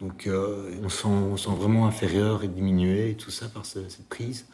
Donc 0.00 0.26
euh, 0.26 0.72
on, 0.82 0.88
sent, 0.88 1.06
on, 1.06 1.36
sent, 1.36 1.50
vraiment 1.56 1.86
inférieur 1.86 2.44
et 2.44 2.48
diminué 2.48 3.10
et 3.10 3.16
tout 3.16 3.30
ça 3.30 3.48
par 3.48 3.64
cette 3.64 4.08
prise. 4.08 4.46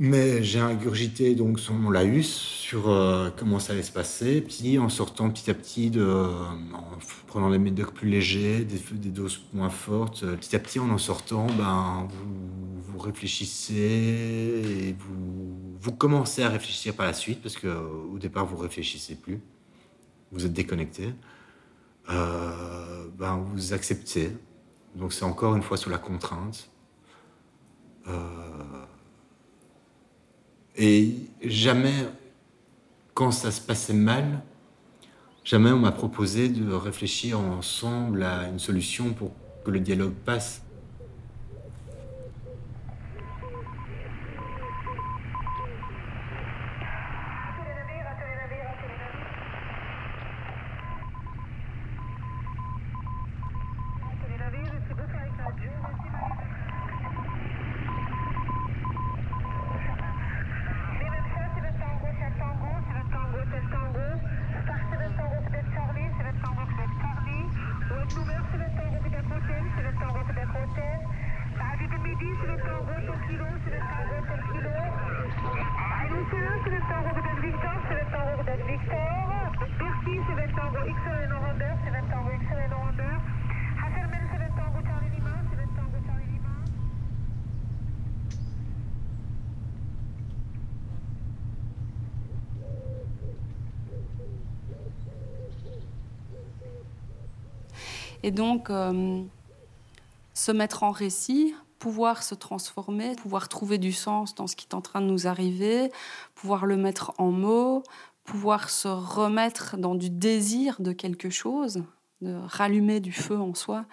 Mais 0.00 0.42
j'ai 0.42 0.58
ingurgité 0.58 1.36
donc 1.36 1.60
son 1.60 1.88
laus 1.88 2.24
sur 2.24 2.88
euh, 2.88 3.30
comment 3.36 3.60
ça 3.60 3.74
allait 3.74 3.84
se 3.84 3.92
passer. 3.92 4.40
Puis 4.40 4.76
en 4.78 4.88
sortant 4.88 5.30
petit 5.30 5.48
à 5.52 5.54
petit, 5.54 5.88
de, 5.90 6.04
en 6.04 6.98
prenant 7.28 7.48
des 7.48 7.58
médocs 7.58 7.94
plus 7.94 8.08
légers, 8.08 8.64
des, 8.64 9.10
doses 9.10 9.42
moins 9.52 9.70
fortes, 9.70 10.24
euh, 10.24 10.36
petit 10.36 10.56
à 10.56 10.58
petit 10.58 10.80
en 10.80 10.90
en 10.90 10.98
sortant, 10.98 11.46
ben, 11.46 12.08
vous, 12.88 12.98
réfléchissez 12.98 13.74
et 13.74 14.96
vous, 14.98 15.92
commencez 15.92 16.42
à 16.42 16.48
réfléchir 16.48 16.94
par 16.94 17.06
la 17.06 17.12
suite 17.12 17.40
parce 17.42 17.56
que 17.56 17.68
au 17.68 18.18
départ 18.18 18.46
vous 18.46 18.56
réfléchissez 18.56 19.14
plus, 19.14 19.40
vous 20.32 20.44
êtes 20.44 20.52
déconnecté. 20.52 21.14
Euh, 22.10 23.06
ben, 23.16 23.36
vous 23.36 23.72
acceptez. 23.72 24.32
Donc 24.96 25.12
c'est 25.12 25.24
encore 25.24 25.54
une 25.54 25.62
fois 25.62 25.76
sous 25.76 25.90
la 25.90 25.98
contrainte. 25.98 26.68
Euh, 28.06 28.53
et 30.76 31.14
jamais, 31.44 32.08
quand 33.14 33.30
ça 33.30 33.50
se 33.50 33.60
passait 33.60 33.92
mal, 33.92 34.42
jamais 35.44 35.70
on 35.70 35.78
m'a 35.78 35.92
proposé 35.92 36.48
de 36.48 36.72
réfléchir 36.72 37.38
ensemble 37.38 38.24
à 38.24 38.48
une 38.48 38.58
solution 38.58 39.12
pour 39.12 39.30
que 39.64 39.70
le 39.70 39.80
dialogue 39.80 40.14
passe. 40.24 40.63
Et 98.24 98.30
donc, 98.30 98.70
euh, 98.70 99.22
se 100.32 100.50
mettre 100.50 100.82
en 100.82 100.92
récit, 100.92 101.54
pouvoir 101.78 102.22
se 102.22 102.34
transformer, 102.34 103.14
pouvoir 103.16 103.50
trouver 103.50 103.76
du 103.76 103.92
sens 103.92 104.34
dans 104.34 104.46
ce 104.46 104.56
qui 104.56 104.66
est 104.66 104.74
en 104.74 104.80
train 104.80 105.02
de 105.02 105.06
nous 105.06 105.26
arriver, 105.26 105.92
pouvoir 106.34 106.64
le 106.64 106.78
mettre 106.78 107.12
en 107.18 107.30
mots, 107.30 107.82
pouvoir 108.24 108.70
se 108.70 108.88
remettre 108.88 109.76
dans 109.76 109.94
du 109.94 110.08
désir 110.08 110.80
de 110.80 110.92
quelque 110.92 111.28
chose, 111.28 111.84
de 112.22 112.34
rallumer 112.46 113.00
du 113.00 113.12
feu 113.12 113.38
en 113.38 113.52
soi, 113.52 113.84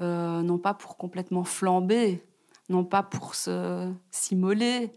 euh, 0.00 0.40
non 0.40 0.56
pas 0.56 0.72
pour 0.72 0.96
complètement 0.96 1.44
flamber, 1.44 2.24
non 2.70 2.86
pas 2.86 3.02
pour 3.02 3.34
se 3.34 3.92
s'immoler, 4.10 4.92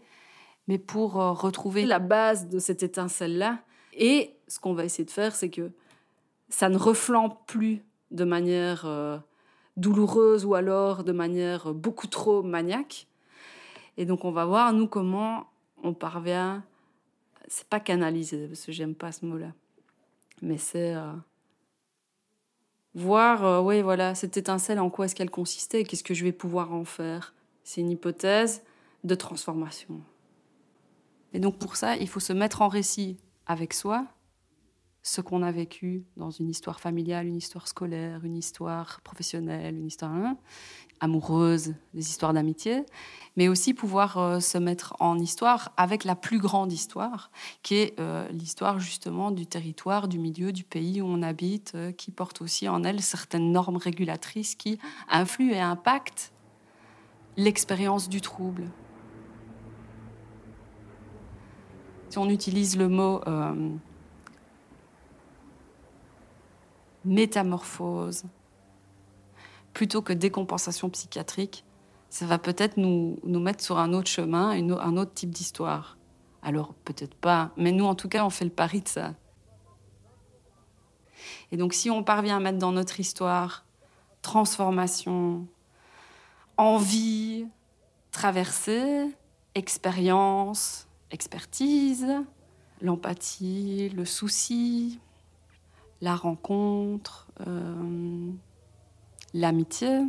mais 0.66 0.78
pour 0.78 1.20
euh, 1.20 1.32
retrouver 1.32 1.84
la 1.84 1.98
base 1.98 2.48
de 2.48 2.58
cette 2.58 2.82
étincelle-là. 2.82 3.58
Et 3.92 4.34
ce 4.48 4.58
qu'on 4.60 4.72
va 4.72 4.86
essayer 4.86 5.04
de 5.04 5.10
faire, 5.10 5.34
c'est 5.34 5.50
que 5.50 5.72
ça 6.48 6.70
ne 6.70 6.78
reflambe 6.78 7.34
plus 7.46 7.84
de 8.12 8.24
manière 8.24 8.84
euh, 8.86 9.18
douloureuse 9.76 10.44
ou 10.44 10.54
alors 10.54 11.02
de 11.02 11.12
manière 11.12 11.74
beaucoup 11.74 12.06
trop 12.06 12.42
maniaque. 12.42 13.08
Et 13.96 14.04
donc 14.04 14.24
on 14.24 14.30
va 14.30 14.44
voir, 14.44 14.72
nous, 14.72 14.86
comment 14.86 15.46
on 15.82 15.94
parvient, 15.94 16.62
c'est 17.48 17.66
pas 17.66 17.80
canaliser, 17.80 18.46
parce 18.46 18.64
que 18.64 18.72
j'aime 18.72 18.94
pas 18.94 19.12
ce 19.12 19.26
mot-là, 19.26 19.52
mais 20.40 20.58
c'est 20.58 20.94
euh, 20.94 21.12
voir, 22.94 23.44
euh, 23.44 23.60
oui, 23.60 23.82
voilà, 23.82 24.14
cette 24.14 24.36
étincelle, 24.36 24.78
en 24.78 24.90
quoi 24.90 25.06
est-ce 25.06 25.14
qu'elle 25.14 25.30
consistait, 25.30 25.84
qu'est-ce 25.84 26.04
que 26.04 26.14
je 26.14 26.24
vais 26.24 26.32
pouvoir 26.32 26.72
en 26.72 26.84
faire. 26.84 27.34
C'est 27.64 27.80
une 27.80 27.90
hypothèse 27.90 28.62
de 29.04 29.14
transformation. 29.14 30.00
Et 31.32 31.40
donc 31.40 31.58
pour 31.58 31.76
ça, 31.76 31.96
il 31.96 32.08
faut 32.08 32.20
se 32.20 32.32
mettre 32.32 32.62
en 32.62 32.68
récit 32.68 33.16
avec 33.46 33.74
soi, 33.74 34.06
ce 35.02 35.20
qu'on 35.20 35.42
a 35.42 35.50
vécu 35.50 36.04
dans 36.16 36.30
une 36.30 36.48
histoire 36.48 36.80
familiale, 36.80 37.26
une 37.26 37.36
histoire 37.36 37.66
scolaire, 37.66 38.24
une 38.24 38.36
histoire 38.36 39.00
professionnelle, 39.00 39.76
une 39.76 39.86
histoire 39.86 40.12
hein, 40.12 40.36
amoureuse, 41.00 41.74
des 41.92 42.08
histoires 42.08 42.32
d'amitié, 42.32 42.84
mais 43.36 43.48
aussi 43.48 43.74
pouvoir 43.74 44.18
euh, 44.18 44.38
se 44.38 44.58
mettre 44.58 44.94
en 45.00 45.18
histoire 45.18 45.72
avec 45.76 46.04
la 46.04 46.14
plus 46.14 46.38
grande 46.38 46.72
histoire, 46.72 47.32
qui 47.64 47.74
est 47.74 47.98
euh, 47.98 48.28
l'histoire 48.30 48.78
justement 48.78 49.32
du 49.32 49.44
territoire, 49.44 50.06
du 50.06 50.20
milieu, 50.20 50.52
du 50.52 50.62
pays 50.62 51.02
où 51.02 51.06
on 51.06 51.22
habite, 51.22 51.72
euh, 51.74 51.90
qui 51.90 52.12
porte 52.12 52.40
aussi 52.40 52.68
en 52.68 52.84
elle 52.84 53.02
certaines 53.02 53.50
normes 53.50 53.78
régulatrices 53.78 54.54
qui 54.54 54.78
influent 55.10 55.52
et 55.52 55.60
impactent 55.60 56.32
l'expérience 57.36 58.08
du 58.08 58.20
trouble. 58.20 58.70
Si 62.10 62.18
on 62.18 62.28
utilise 62.28 62.76
le 62.76 62.88
mot 62.88 63.22
métamorphose, 67.04 68.24
plutôt 69.72 70.02
que 70.02 70.12
décompensation 70.12 70.90
psychiatrique, 70.90 71.64
ça 72.10 72.26
va 72.26 72.38
peut-être 72.38 72.76
nous, 72.76 73.18
nous, 73.24 73.40
mettre 73.40 73.64
sur 73.64 73.78
un 73.78 73.92
autre 73.92 74.08
chemin, 74.08 74.50
un 74.50 74.96
autre 74.96 75.14
type 75.14 75.30
d'histoire. 75.30 75.96
Alors 76.42 76.74
peut-être 76.84 77.14
pas, 77.14 77.52
mais 77.56 77.72
nous 77.72 77.84
en 77.84 77.94
tout 77.94 78.08
cas 78.08 78.24
on 78.24 78.30
fait 78.30 78.44
le 78.44 78.50
pari 78.50 78.80
de 78.80 78.88
ça. 78.88 79.14
Et 81.52 81.56
donc 81.56 81.72
si 81.72 81.88
on 81.90 82.02
parvient 82.02 82.36
à 82.36 82.40
mettre 82.40 82.58
dans 82.58 82.72
notre 82.72 83.00
histoire 83.00 83.64
transformation, 84.22 85.46
envie, 86.56 87.46
traversée, 88.10 89.06
expérience, 89.54 90.86
expertise, 91.10 92.06
l'empathie, 92.80 93.90
le 93.90 94.04
souci, 94.04 95.00
la 96.02 96.16
rencontre, 96.16 97.28
euh, 97.46 98.30
l'amitié, 99.32 100.00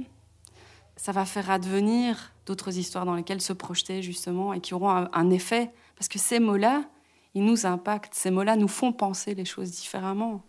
ça 0.98 1.12
va 1.12 1.24
faire 1.24 1.52
advenir 1.52 2.34
d'autres 2.48 2.78
histoires 2.78 3.06
dans 3.06 3.14
lesquelles 3.14 3.42
se 3.42 3.54
projeter 3.54 4.02
justement 4.02 4.54
et 4.54 4.60
qui 4.60 4.74
auront 4.74 4.90
un, 4.90 5.30
effet. 5.30 5.72
Parce 5.96 6.08
que 6.08 6.20
ces 6.20 6.40
mots-là, 6.40 6.84
ils 7.36 7.46
nous 7.46 7.66
impactent, 7.66 8.16
ces 8.16 8.32
mots-là 8.32 8.56
nous 8.56 8.68
font 8.68 8.92
penser 8.92 9.36
les 9.36 9.46
choses 9.46 9.72
différemment. 9.72 10.42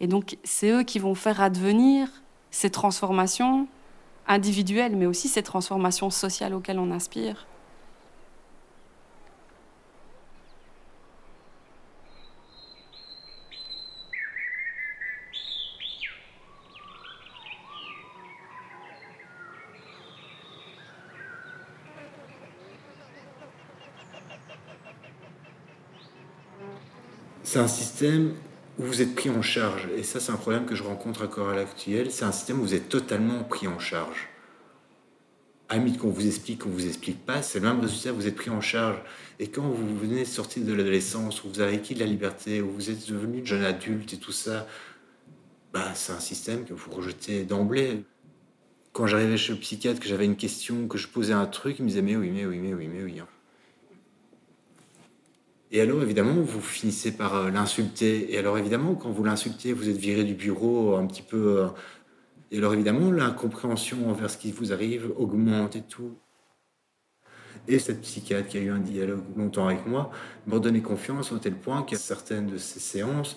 Et 0.00 0.06
donc 0.06 0.38
c'est 0.44 0.70
eux 0.70 0.82
qui 0.82 0.98
vont 0.98 1.14
faire 1.14 1.42
advenir 1.42 2.08
ces 2.50 2.70
transformations 2.70 3.68
individuelles, 4.26 4.96
mais 4.96 5.06
aussi 5.06 5.28
ces 5.28 5.42
transformations 5.42 6.08
sociales 6.08 6.54
auxquelles 6.54 6.78
on 6.78 6.90
aspire. 6.90 7.46
C'est 27.50 27.58
un 27.58 27.66
système 27.66 28.34
où 28.78 28.84
vous 28.84 29.02
êtes 29.02 29.16
pris 29.16 29.28
en 29.28 29.42
charge. 29.42 29.88
Et 29.96 30.04
ça, 30.04 30.20
c'est 30.20 30.30
un 30.30 30.36
problème 30.36 30.66
que 30.66 30.76
je 30.76 30.84
rencontre 30.84 31.24
encore 31.24 31.48
à 31.48 31.56
l'actuel. 31.56 32.12
C'est 32.12 32.24
un 32.24 32.30
système 32.30 32.60
où 32.60 32.62
vous 32.62 32.74
êtes 32.76 32.88
totalement 32.88 33.42
pris 33.42 33.66
en 33.66 33.80
charge. 33.80 34.28
La 35.68 35.78
qu'on 35.78 36.10
vous 36.10 36.26
explique, 36.28 36.60
qu'on 36.60 36.68
vous 36.68 36.86
explique 36.86 37.26
pas, 37.26 37.42
c'est 37.42 37.58
le 37.58 37.66
même 37.66 37.80
résultat, 37.80 38.12
vous 38.12 38.28
êtes 38.28 38.36
pris 38.36 38.50
en 38.50 38.60
charge. 38.60 38.98
Et 39.40 39.48
quand 39.48 39.68
vous 39.68 39.98
venez 39.98 40.24
sortir 40.24 40.62
de 40.64 40.72
l'adolescence, 40.72 41.42
où 41.42 41.48
vous 41.48 41.60
avez 41.60 41.74
acquis 41.74 41.94
de 41.94 41.98
la 41.98 42.06
liberté, 42.06 42.62
où 42.62 42.70
vous 42.70 42.88
êtes 42.88 43.10
devenu 43.10 43.44
jeune 43.44 43.64
adulte 43.64 44.12
et 44.12 44.18
tout 44.18 44.30
ça, 44.30 44.68
bah, 45.72 45.92
c'est 45.94 46.12
un 46.12 46.20
système 46.20 46.64
que 46.64 46.72
vous 46.72 46.92
rejetez 46.92 47.42
d'emblée. 47.42 48.04
Quand 48.92 49.08
j'arrivais 49.08 49.36
chez 49.36 49.54
le 49.54 49.58
psychiatre, 49.58 49.98
que 49.98 50.06
j'avais 50.06 50.24
une 50.24 50.36
question, 50.36 50.86
que 50.86 50.98
je 50.98 51.08
posais 51.08 51.32
un 51.32 51.46
truc, 51.46 51.80
il 51.80 51.82
me 51.82 51.88
disait 51.88 52.02
mais 52.02 52.14
oui, 52.14 52.30
mais 52.30 52.46
oui, 52.46 52.60
mais 52.60 52.74
oui, 52.74 52.86
mais 52.86 53.02
oui. 53.02 53.20
Et 55.72 55.80
alors, 55.80 56.02
évidemment, 56.02 56.34
vous 56.34 56.60
finissez 56.60 57.16
par 57.16 57.36
euh, 57.36 57.50
l'insulter. 57.50 58.32
Et 58.34 58.38
alors, 58.38 58.58
évidemment, 58.58 58.94
quand 58.96 59.10
vous 59.10 59.22
l'insultez, 59.22 59.72
vous 59.72 59.88
êtes 59.88 59.96
viré 59.96 60.24
du 60.24 60.34
bureau 60.34 60.96
un 60.96 61.06
petit 61.06 61.22
peu. 61.22 61.60
Euh, 61.60 61.68
et 62.50 62.58
alors, 62.58 62.74
évidemment, 62.74 63.12
l'incompréhension 63.12 64.10
envers 64.10 64.30
ce 64.30 64.36
qui 64.36 64.50
vous 64.50 64.72
arrive 64.72 65.12
augmente 65.16 65.76
et 65.76 65.82
tout. 65.82 66.16
Et 67.68 67.78
cette 67.78 68.00
psychiatre 68.00 68.48
qui 68.48 68.58
a 68.58 68.60
eu 68.60 68.70
un 68.70 68.80
dialogue 68.80 69.22
longtemps 69.36 69.68
avec 69.68 69.86
moi 69.86 70.10
m'a 70.46 70.58
donné 70.58 70.80
confiance 70.80 71.30
au 71.30 71.38
tel 71.38 71.54
point 71.54 71.82
qu'à 71.82 71.96
certaines 71.96 72.46
de 72.46 72.56
ces 72.56 72.80
séances, 72.80 73.36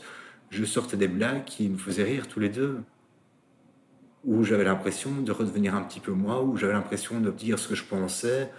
je 0.49 0.65
sortais 0.65 0.97
des 0.97 1.07
blagues 1.07 1.43
qui 1.45 1.69
me 1.69 1.77
faisaient 1.77 2.03
rire 2.03 2.27
tous 2.27 2.39
les 2.39 2.49
deux. 2.49 2.79
Où 4.25 4.43
j'avais 4.43 4.63
l'impression 4.63 5.11
de 5.21 5.31
redevenir 5.31 5.75
un 5.75 5.81
petit 5.81 5.99
peu 5.99 6.13
moi, 6.13 6.41
où 6.41 6.55
j'avais 6.57 6.73
l'impression 6.73 7.19
de 7.19 7.29
dire 7.29 7.59
ce 7.59 7.67
que 7.67 7.75
je 7.75 7.83
pensais. 7.83 8.49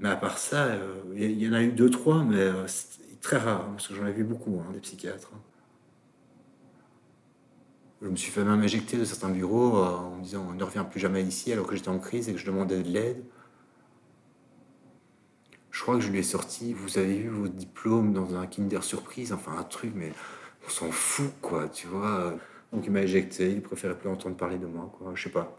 Mais 0.00 0.08
à 0.08 0.16
part 0.16 0.36
ça, 0.36 0.66
euh, 0.66 1.02
il 1.16 1.42
y 1.42 1.48
en 1.48 1.52
a 1.52 1.62
eu 1.62 1.70
deux, 1.72 1.88
trois, 1.88 2.24
mais 2.24 2.50
Très 3.20 3.38
rare, 3.38 3.62
hein, 3.62 3.72
parce 3.72 3.88
que 3.88 3.94
j'en 3.94 4.06
ai 4.06 4.12
vu 4.12 4.24
beaucoup, 4.24 4.60
hein, 4.60 4.72
des 4.72 4.80
psychiatres. 4.80 5.30
Je 8.02 8.08
me 8.08 8.16
suis 8.16 8.30
fait 8.30 8.44
même 8.44 8.62
éjecter 8.62 8.98
de 8.98 9.04
certains 9.04 9.30
bureaux 9.30 9.78
euh, 9.78 9.96
en 9.96 10.16
me 10.16 10.22
disant 10.22 10.46
on 10.50 10.52
ne 10.52 10.62
revient 10.62 10.84
plus 10.88 11.00
jamais 11.00 11.22
ici 11.22 11.52
alors 11.52 11.66
que 11.66 11.74
j'étais 11.74 11.88
en 11.88 11.98
crise 11.98 12.28
et 12.28 12.34
que 12.34 12.38
je 12.38 12.46
demandais 12.46 12.82
de 12.82 12.88
l'aide. 12.88 13.24
Je 15.70 15.82
crois 15.82 15.96
que 15.96 16.02
je 16.02 16.10
lui 16.10 16.18
ai 16.18 16.22
sorti, 16.22 16.72
vous 16.72 16.98
avez 16.98 17.16
eu 17.16 17.28
vos 17.28 17.48
diplômes 17.48 18.12
dans 18.12 18.34
un 18.34 18.46
Kinder 18.46 18.82
Surprise, 18.82 19.32
enfin 19.32 19.56
un 19.58 19.62
truc, 19.62 19.92
mais 19.94 20.12
on 20.66 20.70
s'en 20.70 20.90
fout, 20.90 21.32
quoi, 21.40 21.68
tu 21.68 21.86
vois. 21.86 22.34
Donc 22.72 22.84
il 22.86 22.92
m'a 22.92 23.02
éjecté, 23.02 23.50
il 23.50 23.62
préférait 23.62 23.96
plus 23.96 24.08
entendre 24.08 24.36
parler 24.36 24.58
de 24.58 24.66
moi, 24.66 24.92
quoi, 24.98 25.12
je 25.14 25.24
sais 25.24 25.30
pas. 25.30 25.56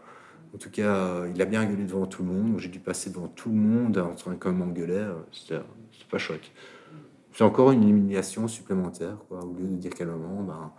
En 0.54 0.58
tout 0.58 0.70
cas, 0.70 0.94
euh, 0.94 1.30
il 1.34 1.40
a 1.42 1.44
bien 1.44 1.64
gueulé 1.64 1.84
devant 1.84 2.06
tout 2.06 2.22
le 2.22 2.30
monde, 2.30 2.58
j'ai 2.58 2.68
dû 2.68 2.80
passer 2.80 3.10
devant 3.10 3.28
tout 3.28 3.50
le 3.50 3.56
monde 3.56 3.98
en 3.98 4.14
train 4.14 4.32
de 4.34 4.56
m'engueuler, 4.56 4.94
euh, 4.94 5.14
c'était 5.32 5.60
pas 6.10 6.18
chouette 6.18 6.50
c'est 7.32 7.44
encore 7.44 7.72
une 7.72 7.88
humiliation 7.88 8.48
supplémentaire. 8.48 9.16
Quoi. 9.28 9.44
Au 9.44 9.52
lieu 9.52 9.66
de 9.66 9.76
dire 9.76 9.94
calmement, 9.94 10.42
ben, 10.42 10.72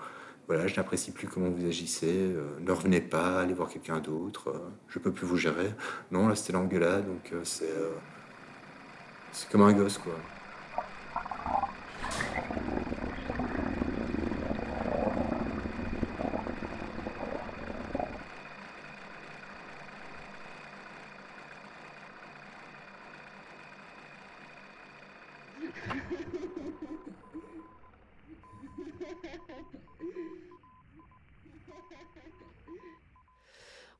voilà, 0.47 0.65
je 0.65 0.75
n'apprécie 0.75 1.11
plus 1.11 1.27
comment 1.27 1.49
vous 1.49 1.65
agissez, 1.65 2.33
euh, 2.33 2.57
ne 2.59 2.71
revenez 2.71 3.01
pas, 3.01 3.41
allez 3.41 3.53
voir 3.53 3.69
quelqu'un 3.69 3.99
d'autre, 3.99 4.49
euh, 4.49 4.69
je 4.87 4.97
peux 4.97 5.11
plus 5.11 5.27
vous 5.27 5.37
gérer. 5.37 5.71
Non, 6.11 6.27
là 6.27 6.35
c'était 6.35 6.53
l'engueulade, 6.53 7.05
donc 7.05 7.31
euh, 7.33 7.41
c'est, 7.43 7.71
c'est 9.31 9.47
comme 9.49 9.61
un 9.61 9.73
gosse, 9.73 9.99
quoi. 9.99 10.15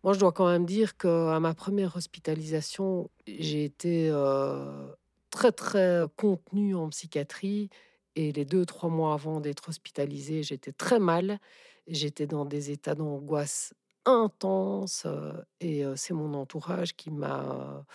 Moi, 0.10 0.15
je 0.15 0.22
dois 0.22 0.32
quand 0.32 0.50
même 0.50 0.65
dire 0.65 0.98
qu'à 0.98 1.39
ma 1.39 1.54
première 1.54 1.95
hospitalisation, 1.95 3.12
j'ai 3.28 3.63
été 3.63 4.10
euh, 4.10 4.88
très, 5.30 5.52
très 5.52 6.02
contenue 6.15 6.74
en 6.74 6.89
psychiatrie. 6.89 7.69
Et 8.15 8.32
les 8.32 8.43
deux, 8.43 8.65
trois 8.65 8.89
mois 8.89 9.13
avant 9.13 9.39
d'être 9.39 9.69
hospitalisée, 9.69 10.41
j'étais 10.41 10.72
très 10.72 10.98
mal. 10.98 11.38
J'étais 11.86 12.26
dans 12.26 12.45
des 12.45 12.72
états 12.72 12.95
d'angoisse 12.95 13.76
intenses. 14.04 15.04
Euh, 15.06 15.32
et 15.60 15.86
euh, 15.86 15.95
c'est 15.95 16.15
mon 16.15 16.34
entourage 16.34 16.95
qui 16.95 17.12
m'a 17.12 17.86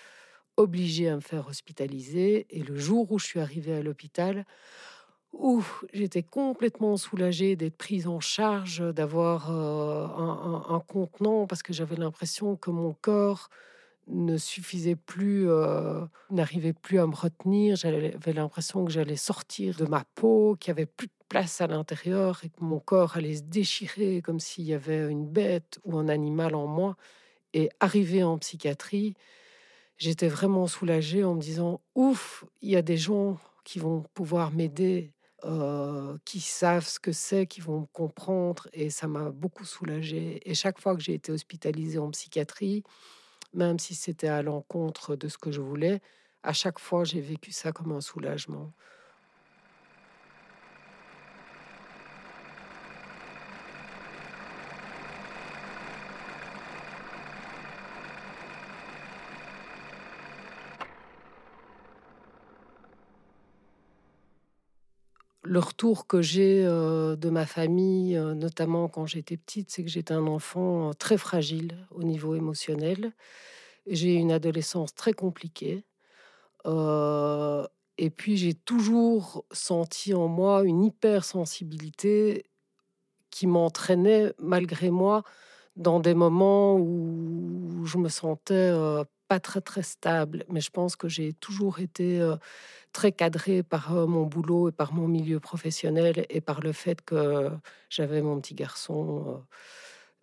obligée 0.56 1.08
à 1.08 1.16
me 1.16 1.20
faire 1.20 1.48
hospitaliser. 1.48 2.46
Et 2.48 2.62
le 2.62 2.76
jour 2.76 3.10
où 3.10 3.18
je 3.18 3.26
suis 3.26 3.40
arrivée 3.40 3.74
à 3.74 3.82
l'hôpital, 3.82 4.46
Ouf, 5.38 5.84
j'étais 5.92 6.22
complètement 6.22 6.96
soulagée 6.96 7.56
d'être 7.56 7.76
prise 7.76 8.06
en 8.06 8.20
charge, 8.20 8.80
d'avoir 8.94 9.50
euh, 9.50 10.06
un, 10.68 10.80
contenant 10.80 11.46
parce 11.46 11.62
que 11.62 11.72
j'avais 11.72 11.96
l'impression 11.96 12.56
que 12.56 12.70
mon 12.70 12.92
corps 12.94 13.50
ne 14.06 14.36
suffisait 14.36 14.96
plus, 14.96 15.50
euh, 15.50 16.04
n'arrivait 16.30 16.72
plus 16.72 17.00
à 17.00 17.06
me 17.06 17.14
retenir. 17.14 17.76
J'avais 17.76 18.32
l'impression 18.32 18.84
que 18.84 18.92
j'allais 18.92 19.16
sortir 19.16 19.76
de 19.76 19.86
ma 19.86 20.04
peau, 20.14 20.56
qu'il 20.60 20.72
n'y 20.72 20.80
avait 20.80 20.86
plus 20.86 21.08
de 21.08 21.12
place 21.28 21.60
à 21.60 21.66
l'intérieur 21.66 22.40
et 22.44 22.48
que 22.48 22.62
mon 22.62 22.78
corps 22.78 23.16
allait 23.16 23.36
se 23.36 23.42
déchirer 23.42 24.22
comme 24.22 24.38
s'il 24.40 24.64
y 24.64 24.74
avait 24.74 25.10
une 25.10 25.26
bête 25.26 25.80
ou 25.84 25.98
un 25.98 26.08
animal 26.08 26.54
en 26.54 26.68
moi. 26.68 26.96
Et 27.54 27.70
arrivé 27.80 28.22
en 28.22 28.38
psychiatrie, 28.38 29.14
j'étais 29.96 30.28
vraiment 30.28 30.68
soulagée 30.68 31.24
en 31.24 31.34
me 31.34 31.40
disant, 31.40 31.80
ouf, 31.96 32.44
il 32.62 32.70
y 32.70 32.76
a 32.76 32.82
des 32.82 32.96
gens 32.96 33.38
qui 33.64 33.78
vont 33.78 34.04
pouvoir 34.14 34.52
m'aider 34.52 35.13
euh, 35.44 36.16
qui 36.24 36.40
savent 36.40 36.86
ce 36.86 36.98
que 36.98 37.12
c'est, 37.12 37.46
qui 37.46 37.60
vont 37.60 37.86
comprendre, 37.92 38.68
et 38.72 38.90
ça 38.90 39.06
m'a 39.08 39.30
beaucoup 39.30 39.64
soulagée. 39.64 40.40
Et 40.48 40.54
chaque 40.54 40.80
fois 40.80 40.96
que 40.96 41.02
j'ai 41.02 41.14
été 41.14 41.32
hospitalisée 41.32 41.98
en 41.98 42.10
psychiatrie, 42.10 42.82
même 43.52 43.78
si 43.78 43.94
c'était 43.94 44.28
à 44.28 44.42
l'encontre 44.42 45.16
de 45.16 45.28
ce 45.28 45.38
que 45.38 45.52
je 45.52 45.60
voulais, 45.60 46.00
à 46.42 46.52
chaque 46.52 46.78
fois 46.78 47.04
j'ai 47.04 47.20
vécu 47.20 47.52
ça 47.52 47.72
comme 47.72 47.92
un 47.92 48.00
soulagement, 48.00 48.72
le 65.44 65.58
retour 65.58 66.06
que 66.06 66.22
j'ai 66.22 66.64
euh, 66.64 67.16
de 67.16 67.30
ma 67.30 67.46
famille, 67.46 68.16
euh, 68.16 68.34
notamment 68.34 68.88
quand 68.88 69.06
j'étais 69.06 69.36
petite, 69.36 69.70
c'est 69.70 69.84
que 69.84 69.90
j'étais 69.90 70.14
un 70.14 70.26
enfant 70.26 70.92
très 70.94 71.18
fragile 71.18 71.86
au 71.90 72.02
niveau 72.02 72.34
émotionnel. 72.34 73.12
J'ai 73.86 74.14
une 74.14 74.32
adolescence 74.32 74.94
très 74.94 75.12
compliquée. 75.12 75.84
et 77.98 78.10
puis 78.10 78.36
j'ai 78.36 78.54
toujours 78.54 79.44
senti 79.52 80.14
en 80.14 80.28
moi 80.28 80.64
une 80.64 80.82
hypersensibilité 80.84 82.44
qui 83.30 83.46
m'entraînait 83.46 84.32
malgré 84.38 84.90
moi 84.90 85.22
dans 85.76 86.00
des 86.00 86.14
moments 86.14 86.76
où 86.76 87.84
je 87.84 87.98
me 87.98 88.08
sentais 88.08 88.72
pas 89.28 89.40
très 89.40 89.60
très 89.60 89.82
stable, 89.82 90.44
mais 90.48 90.60
je 90.60 90.70
pense 90.70 90.96
que 90.96 91.08
j'ai 91.08 91.32
toujours 91.34 91.80
été 91.80 92.20
très 92.92 93.12
cadrée 93.12 93.62
par 93.62 93.92
mon 94.06 94.24
boulot 94.26 94.68
et 94.68 94.72
par 94.72 94.92
mon 94.92 95.08
milieu 95.08 95.40
professionnel 95.40 96.26
et 96.30 96.40
par 96.40 96.60
le 96.60 96.72
fait 96.72 97.02
que 97.02 97.50
j'avais 97.90 98.22
mon 98.22 98.40
petit 98.40 98.54
garçon. 98.54 99.42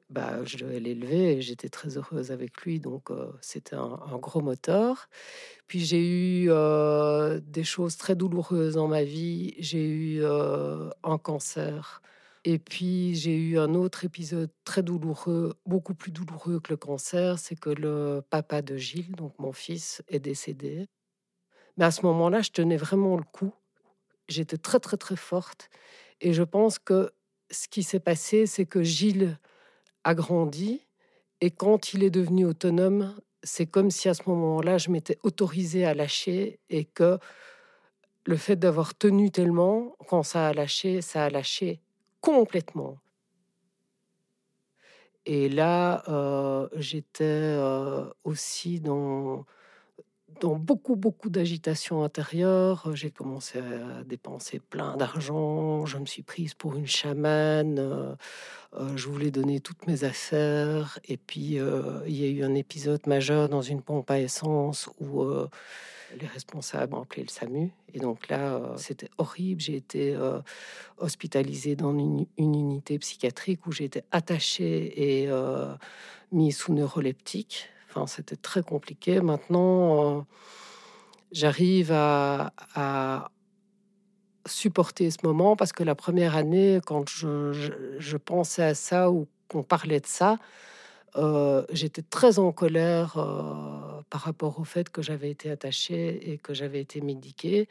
bah, 0.09 0.43
je 0.45 0.57
devais 0.57 0.79
l'élever 0.79 1.37
et 1.37 1.41
j'étais 1.41 1.69
très 1.69 1.97
heureuse 1.97 2.31
avec 2.31 2.61
lui, 2.63 2.79
donc 2.79 3.09
c'était 3.41 3.75
un, 3.75 3.99
un, 4.11 4.17
gros 4.17 4.41
moteur. 4.41 5.09
Puis 5.67 5.79
j'ai 5.81 6.01
eu 6.45 6.49
des 7.41 7.63
choses 7.63 7.97
très 7.97 8.15
douloureuses 8.15 8.75
dans 8.75 8.87
ma 8.87 9.03
vie. 9.03 9.55
J'ai 9.59 9.87
eu 9.87 10.25
un 10.25 11.17
cancer 11.17 12.01
et 12.43 12.57
puis 12.57 13.15
j'ai 13.15 13.35
eu 13.35 13.59
un 13.59 13.75
autre 13.75 14.03
épisode 14.03 14.49
très 14.63 14.81
douloureux, 14.81 15.53
beaucoup 15.65 15.93
plus 15.93 16.11
douloureux 16.11 16.59
que 16.59 16.73
le 16.73 16.77
cancer, 16.77 17.37
c'est 17.37 17.55
que 17.55 17.69
le 17.69 18.23
papa 18.29 18.63
de 18.63 18.77
Gilles, 18.77 19.15
donc 19.15 19.37
mon 19.37 19.51
fils, 19.51 20.01
est 20.07 20.19
décédé. 20.19 20.87
Mais 21.77 21.85
à 21.85 21.91
ce 21.91 22.03
moment-là, 22.05 22.41
je 22.41 22.49
tenais 22.49 22.77
vraiment 22.77 23.15
le 23.15 23.23
coup. 23.23 23.53
J'étais 24.27 24.57
très 24.57 24.79
très 24.79 24.97
très 24.97 25.15
forte. 25.15 25.69
Et 26.19 26.33
je 26.33 26.43
pense 26.43 26.79
que 26.79 27.11
ce 27.51 27.67
qui 27.67 27.83
s'est 27.83 27.99
passé, 27.99 28.47
c'est 28.47 28.65
que 28.65 28.81
Gilles 28.81 29.37
a 30.03 30.15
grandi. 30.15 30.87
Et 31.41 31.51
quand 31.51 31.93
il 31.93 32.03
est 32.03 32.09
devenu 32.09 32.45
autonome, 32.45 33.15
c'est 33.43 33.67
comme 33.67 33.91
si 33.91 34.09
à 34.09 34.15
ce 34.15 34.23
moment-là, 34.27 34.79
je 34.79 34.89
m'étais 34.89 35.19
autorisée 35.23 35.85
à 35.85 35.93
lâcher 35.93 36.59
et 36.69 36.85
que 36.85 37.19
le 38.25 38.37
fait 38.37 38.55
d'avoir 38.55 38.95
tenu 38.95 39.31
tellement, 39.31 39.95
quand 40.07 40.23
ça 40.23 40.47
a 40.47 40.53
lâché, 40.53 41.01
ça 41.01 41.25
a 41.25 41.29
lâché 41.29 41.81
complètement. 42.21 42.97
Et 45.25 45.49
là, 45.49 46.03
euh, 46.07 46.67
j'étais 46.75 47.23
euh, 47.23 48.05
aussi 48.23 48.79
dans, 48.79 49.45
dans 50.39 50.55
beaucoup, 50.55 50.95
beaucoup 50.95 51.29
d'agitation 51.29 52.03
intérieure. 52.03 52.89
J'ai 52.95 53.11
commencé 53.11 53.59
à 53.59 54.03
dépenser 54.03 54.59
plein 54.59 54.97
d'argent. 54.97 55.85
Je 55.85 55.99
me 55.99 56.05
suis 56.07 56.23
prise 56.23 56.55
pour 56.55 56.75
une 56.75 56.87
chamane. 56.87 57.77
Euh, 57.77 58.15
je 58.95 59.07
voulais 59.09 59.29
donner 59.29 59.59
toutes 59.59 59.85
mes 59.85 60.05
affaires. 60.05 60.97
Et 61.05 61.17
puis, 61.17 61.59
il 62.07 62.15
y 62.15 62.23
a 62.23 62.27
eu 62.27 62.43
un 62.43 62.55
épisode 62.55 63.05
majeur 63.05 63.47
dans 63.47 63.61
une 63.61 63.83
pompe 63.83 64.09
à 64.09 64.19
essence 64.19 64.89
où 64.99 65.23
les 66.19 66.27
responsables 66.27 66.93
ont 66.95 67.01
appelé 67.01 67.23
le 67.23 67.29
SAMU. 67.29 67.71
Et 67.93 67.99
donc 67.99 68.27
là, 68.29 68.55
euh, 68.55 68.77
c'était 68.77 69.09
horrible. 69.17 69.61
J'ai 69.61 69.75
été 69.75 70.15
euh, 70.15 70.39
hospitalisée 70.97 71.75
dans 71.75 71.97
une, 71.97 72.25
unité 72.37 72.99
psychiatrique 72.99 73.65
où 73.67 73.71
j'ai 73.71 73.85
été 73.85 74.03
attachée 74.11 75.21
et 75.21 75.29
euh, 75.29 75.73
mise 76.31 76.57
sous 76.57 76.73
neuroleptique. 76.73 77.69
Enfin, 77.89 78.07
c'était 78.07 78.35
très 78.35 78.63
compliqué. 78.63 79.21
Maintenant, 79.21 80.25
j'arrive 81.31 81.91
à, 81.91 83.29
supporter 84.47 85.11
ce 85.11 85.19
moment 85.23 85.55
parce 85.55 85.71
que 85.71 85.83
la 85.83 85.93
première 85.93 86.35
année, 86.35 86.79
quand 86.85 87.07
je 87.07 88.17
pensais 88.17 88.63
à 88.63 88.73
ça 88.73 89.11
ou 89.11 89.27
qu'on 89.47 89.61
parlait 89.61 89.99
de 89.99 90.07
ça, 90.07 90.37
euh, 91.17 91.65
j'étais 91.71 92.01
très 92.01 92.39
en 92.39 92.51
colère 92.51 93.17
euh, 93.17 94.01
par 94.09 94.21
rapport 94.21 94.59
au 94.59 94.63
fait 94.63 94.89
que 94.89 95.01
j'avais 95.01 95.29
été 95.29 95.49
attachée 95.49 96.31
et 96.31 96.37
que 96.37 96.53
j'avais 96.53 96.81
été 96.81 97.01
médiquée. 97.01 97.67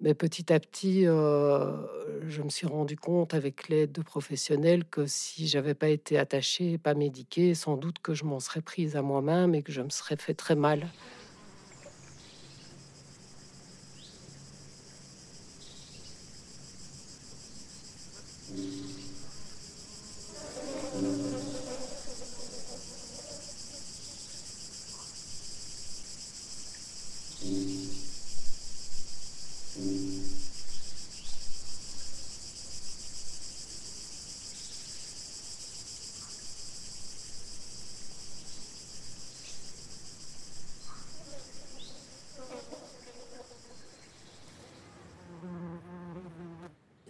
Mais 0.00 0.12
petit 0.12 0.52
à 0.52 0.60
petit, 0.60 1.06
euh, 1.06 1.70
je 2.28 2.42
me 2.42 2.50
suis 2.50 2.66
rendu 2.66 2.96
compte 2.96 3.32
avec 3.32 3.68
l'aide 3.68 3.92
de 3.92 4.02
professionnels 4.02 4.84
que 4.84 5.06
si 5.06 5.48
j'avais 5.48 5.74
pas 5.74 5.88
été 5.88 6.18
attachée 6.18 6.72
et 6.72 6.78
pas 6.78 6.92
médiquée, 6.92 7.54
sans 7.54 7.76
doute 7.76 8.00
que 8.00 8.12
je 8.12 8.24
m'en 8.24 8.38
serais 8.38 8.60
prise 8.60 8.94
à 8.94 9.00
moi-même 9.00 9.54
et 9.54 9.62
que 9.62 9.72
je 9.72 9.80
me 9.80 9.88
serais 9.88 10.16
fait 10.16 10.34
très 10.34 10.54
mal. 10.54 10.86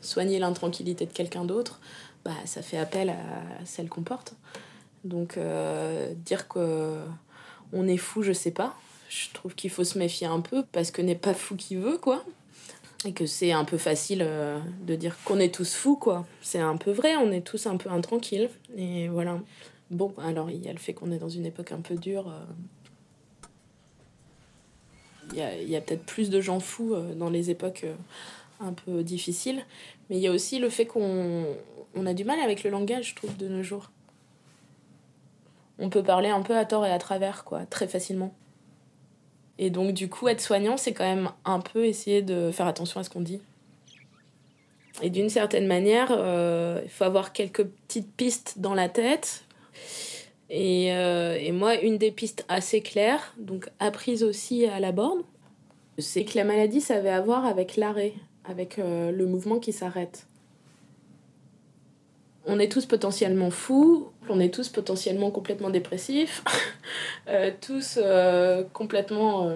Soigner 0.06 0.38
l'intranquillité 0.38 1.06
de 1.06 1.12
quelqu'un 1.12 1.44
d'autre, 1.44 1.80
bah, 2.24 2.32
ça 2.44 2.62
fait 2.62 2.78
appel 2.78 3.10
à 3.10 3.64
celle 3.64 3.88
qu'on 3.88 4.02
porte. 4.02 4.34
Donc 5.04 5.36
euh, 5.36 6.12
dire 6.14 6.48
que 6.48 6.98
on 7.72 7.86
est 7.86 7.96
fou, 7.96 8.22
je 8.22 8.32
sais 8.32 8.50
pas. 8.50 8.76
Je 9.08 9.28
trouve 9.32 9.54
qu'il 9.54 9.70
faut 9.70 9.84
se 9.84 9.98
méfier 9.98 10.26
un 10.26 10.40
peu 10.40 10.64
parce 10.72 10.90
que 10.90 11.00
n'est 11.00 11.14
pas 11.14 11.34
fou 11.34 11.54
qui 11.54 11.76
veut, 11.76 11.98
quoi. 11.98 12.24
Et 13.04 13.12
que 13.12 13.26
c'est 13.26 13.52
un 13.52 13.64
peu 13.64 13.78
facile 13.78 14.22
euh, 14.22 14.58
de 14.84 14.96
dire 14.96 15.16
qu'on 15.24 15.38
est 15.38 15.54
tous 15.54 15.74
fous, 15.74 15.96
quoi. 15.96 16.26
C'est 16.42 16.58
un 16.58 16.76
peu 16.76 16.90
vrai, 16.90 17.14
on 17.16 17.30
est 17.30 17.42
tous 17.42 17.66
un 17.66 17.76
peu 17.76 17.90
intranquilles. 17.90 18.48
Et 18.76 19.08
voilà. 19.08 19.38
Bon, 19.90 20.12
alors 20.18 20.50
il 20.50 20.64
y 20.64 20.68
a 20.68 20.72
le 20.72 20.78
fait 20.78 20.94
qu'on 20.94 21.12
est 21.12 21.18
dans 21.18 21.28
une 21.28 21.46
époque 21.46 21.70
un 21.70 21.80
peu 21.80 21.94
dure. 21.94 22.28
Euh. 22.28 22.44
Il 25.30 25.38
y 25.38 25.42
a, 25.42 25.62
y 25.62 25.76
a 25.76 25.80
peut-être 25.80 26.04
plus 26.04 26.30
de 26.30 26.40
gens 26.40 26.60
fous 26.60 26.96
dans 27.16 27.30
les 27.30 27.50
époques 27.50 27.84
un 28.60 28.72
peu 28.72 29.02
difficiles. 29.02 29.64
Mais 30.08 30.16
il 30.16 30.22
y 30.22 30.26
a 30.26 30.32
aussi 30.32 30.58
le 30.58 30.68
fait 30.68 30.86
qu'on 30.86 31.44
on 31.94 32.06
a 32.06 32.14
du 32.14 32.24
mal 32.24 32.38
avec 32.40 32.62
le 32.62 32.70
langage, 32.70 33.10
je 33.10 33.14
trouve, 33.16 33.36
de 33.36 33.48
nos 33.48 33.62
jours. 33.62 33.90
On 35.78 35.90
peut 35.90 36.02
parler 36.02 36.28
un 36.28 36.42
peu 36.42 36.56
à 36.56 36.64
tort 36.64 36.86
et 36.86 36.90
à 36.90 36.98
travers, 36.98 37.44
quoi, 37.44 37.66
très 37.66 37.88
facilement. 37.88 38.34
Et 39.58 39.70
donc, 39.70 39.92
du 39.92 40.08
coup, 40.08 40.28
être 40.28 40.40
soignant, 40.40 40.76
c'est 40.76 40.92
quand 40.92 41.04
même 41.04 41.30
un 41.44 41.60
peu 41.60 41.86
essayer 41.86 42.22
de 42.22 42.50
faire 42.50 42.66
attention 42.66 43.00
à 43.00 43.04
ce 43.04 43.10
qu'on 43.10 43.20
dit. 43.20 43.40
Et 45.02 45.10
d'une 45.10 45.28
certaine 45.28 45.66
manière, 45.66 46.08
euh, 46.10 46.80
il 46.84 46.90
faut 46.90 47.04
avoir 47.04 47.32
quelques 47.32 47.64
petites 47.64 48.12
pistes 48.14 48.58
dans 48.58 48.74
la 48.74 48.88
tête. 48.88 49.44
Et, 50.48 50.94
euh, 50.94 51.36
et, 51.38 51.52
moi, 51.52 51.76
une 51.80 51.98
des 51.98 52.10
pistes 52.10 52.44
assez 52.48 52.80
claires, 52.80 53.34
donc 53.38 53.68
apprise 53.78 54.22
aussi 54.22 54.66
à 54.66 54.80
la 54.80 54.92
borne, 54.92 55.22
c'est 55.98 56.24
que 56.24 56.36
la 56.38 56.44
maladie, 56.44 56.80
ça 56.80 56.96
avait 56.96 57.10
à 57.10 57.20
voir 57.20 57.44
avec 57.46 57.76
l'arrêt 57.76 58.12
avec 58.48 58.78
euh, 58.78 59.10
le 59.10 59.26
mouvement 59.26 59.58
qui 59.58 59.72
s'arrête. 59.72 60.26
On 62.46 62.60
est 62.60 62.70
tous 62.70 62.86
potentiellement 62.86 63.50
fous, 63.50 64.08
on 64.28 64.38
est 64.38 64.54
tous 64.54 64.68
potentiellement 64.68 65.30
complètement 65.30 65.70
dépressifs, 65.70 66.44
euh, 67.28 67.50
tous 67.60 67.98
euh, 68.00 68.62
complètement 68.72 69.52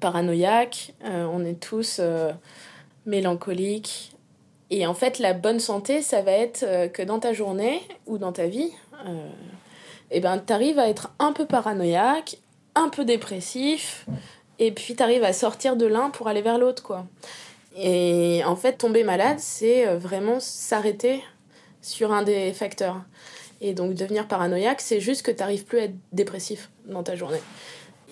paranoïaques, 0.00 0.92
on 1.02 1.44
est 1.44 1.58
tous 1.58 2.00
mélancoliques. 3.06 4.12
Et 4.68 4.86
en 4.86 4.92
fait, 4.92 5.18
la 5.18 5.32
bonne 5.32 5.60
santé, 5.60 6.02
ça 6.02 6.20
va 6.20 6.32
être 6.32 6.92
que 6.92 7.02
dans 7.02 7.20
ta 7.20 7.32
journée 7.32 7.80
ou 8.06 8.18
dans 8.18 8.32
ta 8.32 8.46
vie, 8.46 8.70
eh 10.10 10.20
ben, 10.20 10.42
tu 10.44 10.52
arrives 10.52 10.78
à 10.78 10.88
être 10.88 11.12
un 11.18 11.32
peu 11.32 11.46
paranoïaque, 11.46 12.36
un 12.74 12.90
peu 12.90 13.06
dépressif, 13.06 14.06
et 14.58 14.72
puis 14.72 14.94
tu 14.94 15.02
arrives 15.02 15.24
à 15.24 15.32
sortir 15.32 15.76
de 15.76 15.86
l'un 15.86 16.10
pour 16.10 16.28
aller 16.28 16.42
vers 16.42 16.58
l'autre, 16.58 16.82
quoi. 16.82 17.06
Et 17.76 18.42
en 18.44 18.56
fait, 18.56 18.78
tomber 18.78 19.04
malade, 19.04 19.38
c'est 19.38 19.86
euh, 19.86 19.98
vraiment 19.98 20.40
s'arrêter 20.40 21.22
sur 21.82 22.12
un 22.12 22.22
des 22.22 22.52
facteurs. 22.52 23.02
Et 23.60 23.74
donc 23.74 23.94
devenir 23.94 24.28
paranoïaque, 24.28 24.80
c'est 24.80 25.00
juste 25.00 25.22
que 25.22 25.30
tu 25.30 25.38
n'arrives 25.38 25.64
plus 25.64 25.78
à 25.78 25.84
être 25.84 25.94
dépressif 26.12 26.70
dans 26.86 27.02
ta 27.02 27.16
journée. 27.16 27.40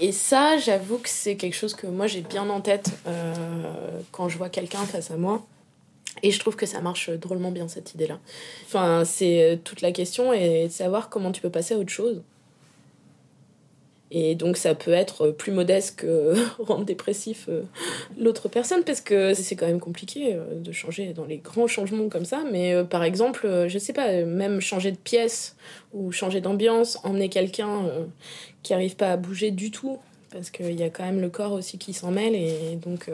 Et 0.00 0.12
ça, 0.12 0.58
j'avoue 0.58 0.98
que 0.98 1.08
c'est 1.08 1.36
quelque 1.36 1.54
chose 1.54 1.74
que 1.74 1.86
moi 1.86 2.06
j'ai 2.06 2.20
bien 2.20 2.48
en 2.50 2.60
tête 2.60 2.90
euh, 3.06 3.34
quand 4.10 4.28
je 4.28 4.38
vois 4.38 4.48
quelqu'un 4.48 4.84
face 4.84 5.10
à 5.10 5.16
moi. 5.16 5.44
Et 6.22 6.30
je 6.30 6.38
trouve 6.38 6.56
que 6.56 6.66
ça 6.66 6.80
marche 6.80 7.10
drôlement 7.10 7.50
bien 7.50 7.68
cette 7.68 7.94
idée-là. 7.94 8.18
Enfin, 8.66 9.04
c'est 9.04 9.42
euh, 9.42 9.56
toute 9.56 9.80
la 9.80 9.92
question 9.92 10.32
et 10.32 10.68
de 10.68 10.72
savoir 10.72 11.08
comment 11.08 11.32
tu 11.32 11.40
peux 11.40 11.50
passer 11.50 11.74
à 11.74 11.78
autre 11.78 11.90
chose. 11.90 12.22
Et 14.10 14.34
donc 14.34 14.56
ça 14.56 14.74
peut 14.74 14.92
être 14.92 15.30
plus 15.30 15.50
modeste 15.50 15.96
que 16.00 16.34
rendre 16.62 16.84
dépressif 16.84 17.46
euh, 17.48 17.62
l'autre 18.18 18.48
personne 18.48 18.84
parce 18.84 19.00
que 19.00 19.34
c'est 19.34 19.56
quand 19.56 19.66
même 19.66 19.80
compliqué 19.80 20.34
euh, 20.34 20.54
de 20.54 20.72
changer 20.72 21.12
dans 21.14 21.24
les 21.24 21.38
grands 21.38 21.66
changements 21.66 22.08
comme 22.08 22.24
ça. 22.24 22.44
Mais 22.50 22.74
euh, 22.74 22.84
par 22.84 23.02
exemple, 23.02 23.66
je 23.66 23.78
sais 23.78 23.92
pas, 23.92 24.22
même 24.22 24.60
changer 24.60 24.92
de 24.92 24.96
pièce 24.96 25.56
ou 25.92 26.12
changer 26.12 26.40
d'ambiance, 26.40 26.98
emmener 27.02 27.28
quelqu'un 27.28 27.88
qui 28.62 28.72
n'arrive 28.72 28.96
pas 28.96 29.12
à 29.12 29.16
bouger 29.16 29.50
du 29.50 29.70
tout 29.70 29.98
parce 30.30 30.50
qu'il 30.50 30.78
y 30.78 30.82
a 30.82 30.90
quand 30.90 31.04
même 31.04 31.20
le 31.20 31.28
corps 31.28 31.52
aussi 31.52 31.78
qui 31.78 31.92
s'en 31.92 32.10
mêle 32.10 32.34
et 32.34 32.76
donc 32.76 33.08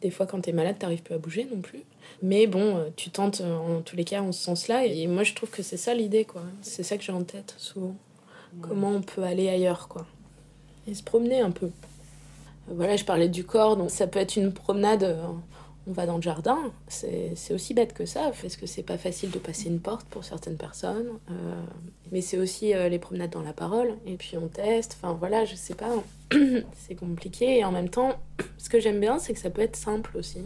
des 0.00 0.10
fois 0.10 0.26
quand 0.26 0.40
tu 0.40 0.50
es 0.50 0.52
malade, 0.52 0.76
t'arrives 0.78 1.02
plus 1.02 1.14
à 1.14 1.18
bouger 1.18 1.46
non 1.52 1.60
plus. 1.60 1.80
Mais 2.22 2.46
bon, 2.46 2.92
tu 2.96 3.10
tentes 3.10 3.40
en 3.40 3.80
tous 3.80 3.96
les 3.96 4.04
cas 4.04 4.22
en 4.22 4.30
ce 4.30 4.42
sens-là 4.42 4.86
et 4.86 5.06
moi 5.08 5.24
je 5.24 5.34
trouve 5.34 5.50
que 5.50 5.62
c'est 5.62 5.76
ça 5.76 5.94
l'idée 5.94 6.24
quoi. 6.24 6.42
C'est 6.62 6.84
ça 6.84 6.96
que 6.96 7.02
j'ai 7.02 7.12
en 7.12 7.24
tête 7.24 7.54
souvent 7.58 7.96
comment 8.60 8.90
on 8.90 9.02
peut 9.02 9.22
aller 9.22 9.48
ailleurs, 9.48 9.88
quoi. 9.88 10.06
Et 10.86 10.94
se 10.94 11.02
promener 11.02 11.40
un 11.40 11.50
peu. 11.50 11.70
Voilà, 12.68 12.96
je 12.96 13.04
parlais 13.04 13.28
du 13.28 13.44
corps, 13.44 13.76
donc 13.76 13.90
ça 13.90 14.06
peut 14.06 14.18
être 14.18 14.36
une 14.36 14.52
promenade, 14.52 15.02
euh, 15.02 15.26
on 15.86 15.92
va 15.92 16.04
dans 16.04 16.16
le 16.16 16.22
jardin, 16.22 16.58
c'est 16.88 17.34
aussi 17.50 17.72
bête 17.72 17.94
que 17.94 18.04
ça, 18.04 18.30
parce 18.42 18.56
que 18.56 18.66
c'est 18.66 18.82
pas 18.82 18.98
facile 18.98 19.30
de 19.30 19.38
passer 19.38 19.68
une 19.68 19.80
porte 19.80 20.06
pour 20.08 20.24
certaines 20.24 20.58
personnes, 20.58 21.08
euh, 21.30 21.62
mais 22.12 22.20
c'est 22.20 22.36
aussi 22.36 22.74
euh, 22.74 22.90
les 22.90 22.98
promenades 22.98 23.30
dans 23.30 23.42
la 23.42 23.54
parole, 23.54 23.94
et 24.06 24.16
puis 24.16 24.36
on 24.36 24.48
teste, 24.48 24.98
enfin 25.00 25.14
voilà, 25.14 25.46
je 25.46 25.54
sais 25.54 25.74
pas, 25.74 25.94
c'est 26.76 26.94
compliqué, 26.94 27.58
et 27.58 27.64
en 27.64 27.72
même 27.72 27.88
temps, 27.88 28.16
ce 28.58 28.68
que 28.68 28.80
j'aime 28.80 29.00
bien, 29.00 29.18
c'est 29.18 29.32
que 29.32 29.40
ça 29.40 29.48
peut 29.48 29.62
être 29.62 29.76
simple 29.76 30.18
aussi. 30.18 30.40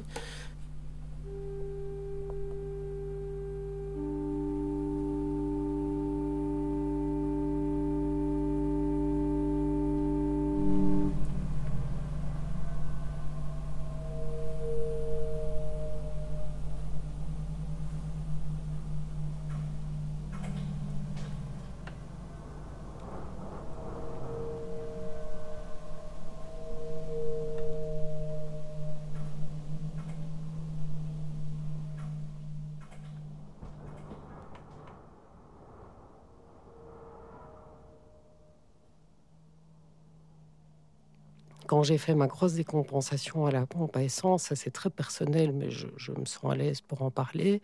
Quand 41.67 41.83
j'ai 41.83 41.99
fait 41.99 42.15
ma 42.15 42.27
grosse 42.27 42.55
décompensation 42.55 43.47
à 43.47 43.51
la 43.51 43.67
pompe 43.67 43.97
à 43.97 44.03
essence, 44.03 44.45
ça 44.45 44.57
c'est 44.57 44.71
très 44.71 44.91
personnel, 44.91 45.53
mais 45.53 45.71
je, 45.71 45.87
me 46.13 46.25
sens 46.25 46.53
à 46.53 46.55
l'aise 46.55 46.81
pour 46.81 47.03
en 47.03 47.11
parler, 47.11 47.63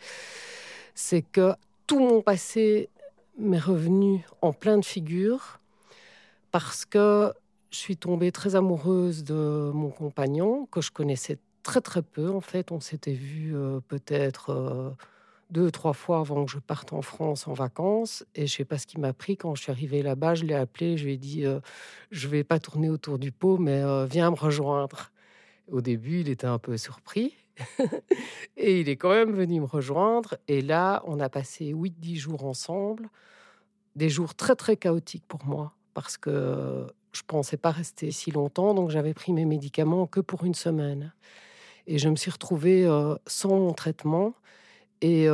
c'est 0.94 1.22
que 1.22 1.54
tout 1.86 1.98
mon 2.00 2.22
passé 2.22 2.88
m'est 3.38 3.58
revenu 3.58 4.24
en 4.42 4.52
plein 4.52 4.78
de 4.78 4.84
figure 4.84 5.60
parce 6.50 6.84
que 6.84 7.32
je 7.70 7.78
suis 7.78 7.96
tombée 7.96 8.32
très 8.32 8.56
amoureuse 8.56 9.24
de 9.24 9.70
mon 9.74 9.90
compagnon 9.90 10.66
que 10.70 10.80
je 10.80 10.90
connaissais 10.90 11.38
très 11.62 11.80
très 11.80 12.02
peu. 12.02 12.30
En 12.30 12.40
fait, 12.40 12.72
on 12.72 12.80
s'était 12.80 13.12
vu 13.12 13.54
euh, 13.54 13.80
peut-être 13.88 14.50
euh, 14.50 14.90
deux, 15.50 15.70
trois 15.70 15.92
fois 15.92 16.20
avant 16.20 16.44
que 16.44 16.50
je 16.50 16.58
parte 16.58 16.92
en 16.92 17.02
France 17.02 17.48
en 17.48 17.52
vacances. 17.52 18.24
Et 18.34 18.46
je 18.46 18.54
sais 18.54 18.64
pas 18.64 18.78
ce 18.78 18.86
qui 18.86 18.98
m'a 18.98 19.12
pris 19.12 19.36
quand 19.36 19.54
je 19.54 19.62
suis 19.62 19.72
arrivée 19.72 20.02
là-bas. 20.02 20.34
Je 20.34 20.44
l'ai 20.44 20.54
appelé, 20.54 20.96
je 20.96 21.04
lui 21.04 21.14
ai 21.14 21.16
dit 21.16 21.46
euh, 21.46 21.60
Je 22.10 22.28
vais 22.28 22.44
pas 22.44 22.58
tourner 22.58 22.90
autour 22.90 23.18
du 23.18 23.32
pot, 23.32 23.58
mais 23.58 23.82
euh, 23.82 24.06
viens 24.06 24.30
me 24.30 24.36
rejoindre. 24.36 25.10
Au 25.70 25.80
début, 25.80 26.20
il 26.20 26.28
était 26.28 26.46
un 26.46 26.58
peu 26.58 26.76
surpris. 26.76 27.34
et 28.56 28.80
il 28.80 28.88
est 28.88 28.96
quand 28.96 29.10
même 29.10 29.32
venu 29.32 29.60
me 29.60 29.66
rejoindre. 29.66 30.36
Et 30.48 30.60
là, 30.60 31.02
on 31.06 31.20
a 31.20 31.28
passé 31.28 31.72
8-10 31.72 32.16
jours 32.16 32.44
ensemble. 32.44 33.08
Des 33.96 34.08
jours 34.08 34.34
très, 34.34 34.54
très 34.54 34.76
chaotiques 34.76 35.26
pour 35.26 35.44
moi. 35.44 35.72
Parce 35.94 36.16
que 36.16 36.86
je 37.12 37.22
pensais 37.26 37.56
pas 37.56 37.70
rester 37.70 38.10
si 38.10 38.30
longtemps. 38.30 38.74
Donc, 38.74 38.90
j'avais 38.90 39.14
pris 39.14 39.32
mes 39.32 39.44
médicaments 39.44 40.06
que 40.06 40.20
pour 40.20 40.44
une 40.44 40.54
semaine. 40.54 41.12
Et 41.86 41.98
je 41.98 42.08
me 42.10 42.16
suis 42.16 42.30
retrouvée 42.30 42.86
euh, 42.86 43.16
sans 43.26 43.72
traitement. 43.72 44.34
Et 45.00 45.28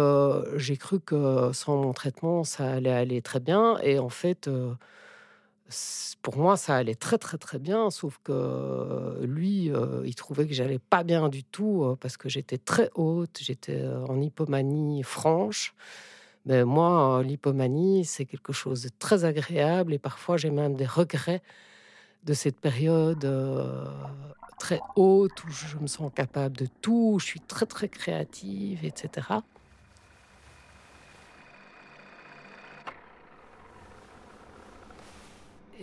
j'ai 0.56 0.76
cru 0.76 1.00
que 1.00 1.50
sans 1.52 1.76
mon 1.76 1.92
traitement, 1.92 2.44
ça 2.44 2.72
allait 2.72 2.92
aller 2.92 3.22
très 3.22 3.40
bien. 3.40 3.78
Et 3.82 3.98
en 3.98 4.10
fait, 4.10 4.50
pour 6.22 6.36
moi, 6.36 6.56
ça 6.56 6.76
allait 6.76 6.94
très 6.94 7.18
très 7.18 7.38
très 7.38 7.58
bien. 7.58 7.90
Sauf 7.90 8.18
que 8.22 9.20
lui, 9.22 9.70
il 10.04 10.14
trouvait 10.14 10.46
que 10.46 10.52
j'allais 10.52 10.78
pas 10.78 11.02
bien 11.02 11.28
du 11.28 11.44
tout 11.44 11.96
parce 12.00 12.16
que 12.16 12.28
j'étais 12.28 12.58
très 12.58 12.90
haute, 12.94 13.38
j'étais 13.40 13.86
en 14.08 14.20
hypomanie 14.20 15.02
franche. 15.02 15.74
Mais 16.46 16.64
moi, 16.64 17.22
l'hypomanie, 17.24 18.04
c'est 18.04 18.26
quelque 18.26 18.52
chose 18.52 18.82
de 18.82 18.90
très 18.98 19.24
agréable 19.24 19.94
et 19.94 19.98
parfois 19.98 20.36
j'ai 20.36 20.50
même 20.50 20.74
des 20.74 20.84
regrets 20.84 21.42
de 22.24 22.34
cette 22.34 22.60
période 22.60 23.26
très 24.58 24.80
haute 24.96 25.42
où 25.44 25.50
je 25.50 25.78
me 25.78 25.86
sens 25.86 26.12
capable 26.14 26.56
de 26.56 26.66
tout, 26.82 27.16
je 27.18 27.24
suis 27.24 27.40
très 27.40 27.66
très 27.66 27.88
créative, 27.88 28.84
etc. 28.84 29.26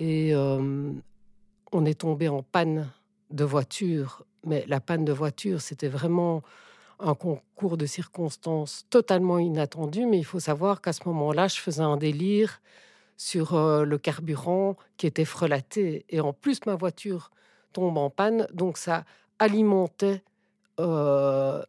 Et 0.04 0.34
on 0.36 1.86
est 1.86 2.00
tombé 2.00 2.28
en 2.28 2.42
panne 2.42 2.90
de 3.30 3.44
voiture. 3.44 4.26
Mais 4.44 4.66
la 4.68 4.80
panne 4.80 5.06
de 5.06 5.14
voiture, 5.14 5.62
c'était 5.62 5.90
vraiment 5.90 6.42
un 7.00 7.14
concours 7.14 7.78
de 7.78 7.86
circonstances 7.86 8.88
totalement 8.90 9.38
inattendu. 9.38 10.08
Mais 10.08 10.18
il 10.18 10.26
faut 10.26 10.40
savoir 10.40 10.82
qu'à 10.82 10.92
ce 10.92 11.02
moment-là, 11.06 11.48
je 11.48 11.60
faisais 11.60 11.84
un 11.84 11.98
délire 11.98 12.62
sur 13.16 13.56
le 13.56 13.98
carburant 14.00 14.76
qui 14.98 15.06
était 15.06 15.24
frelaté. 15.24 16.04
Et 16.10 16.20
en 16.20 16.34
plus, 16.34 16.66
ma 16.66 16.74
voiture 16.74 17.30
tombe 17.72 17.96
en 18.00 18.10
panne. 18.10 18.48
Donc 18.54 18.80
ça 18.80 19.06
alimentait 19.38 20.24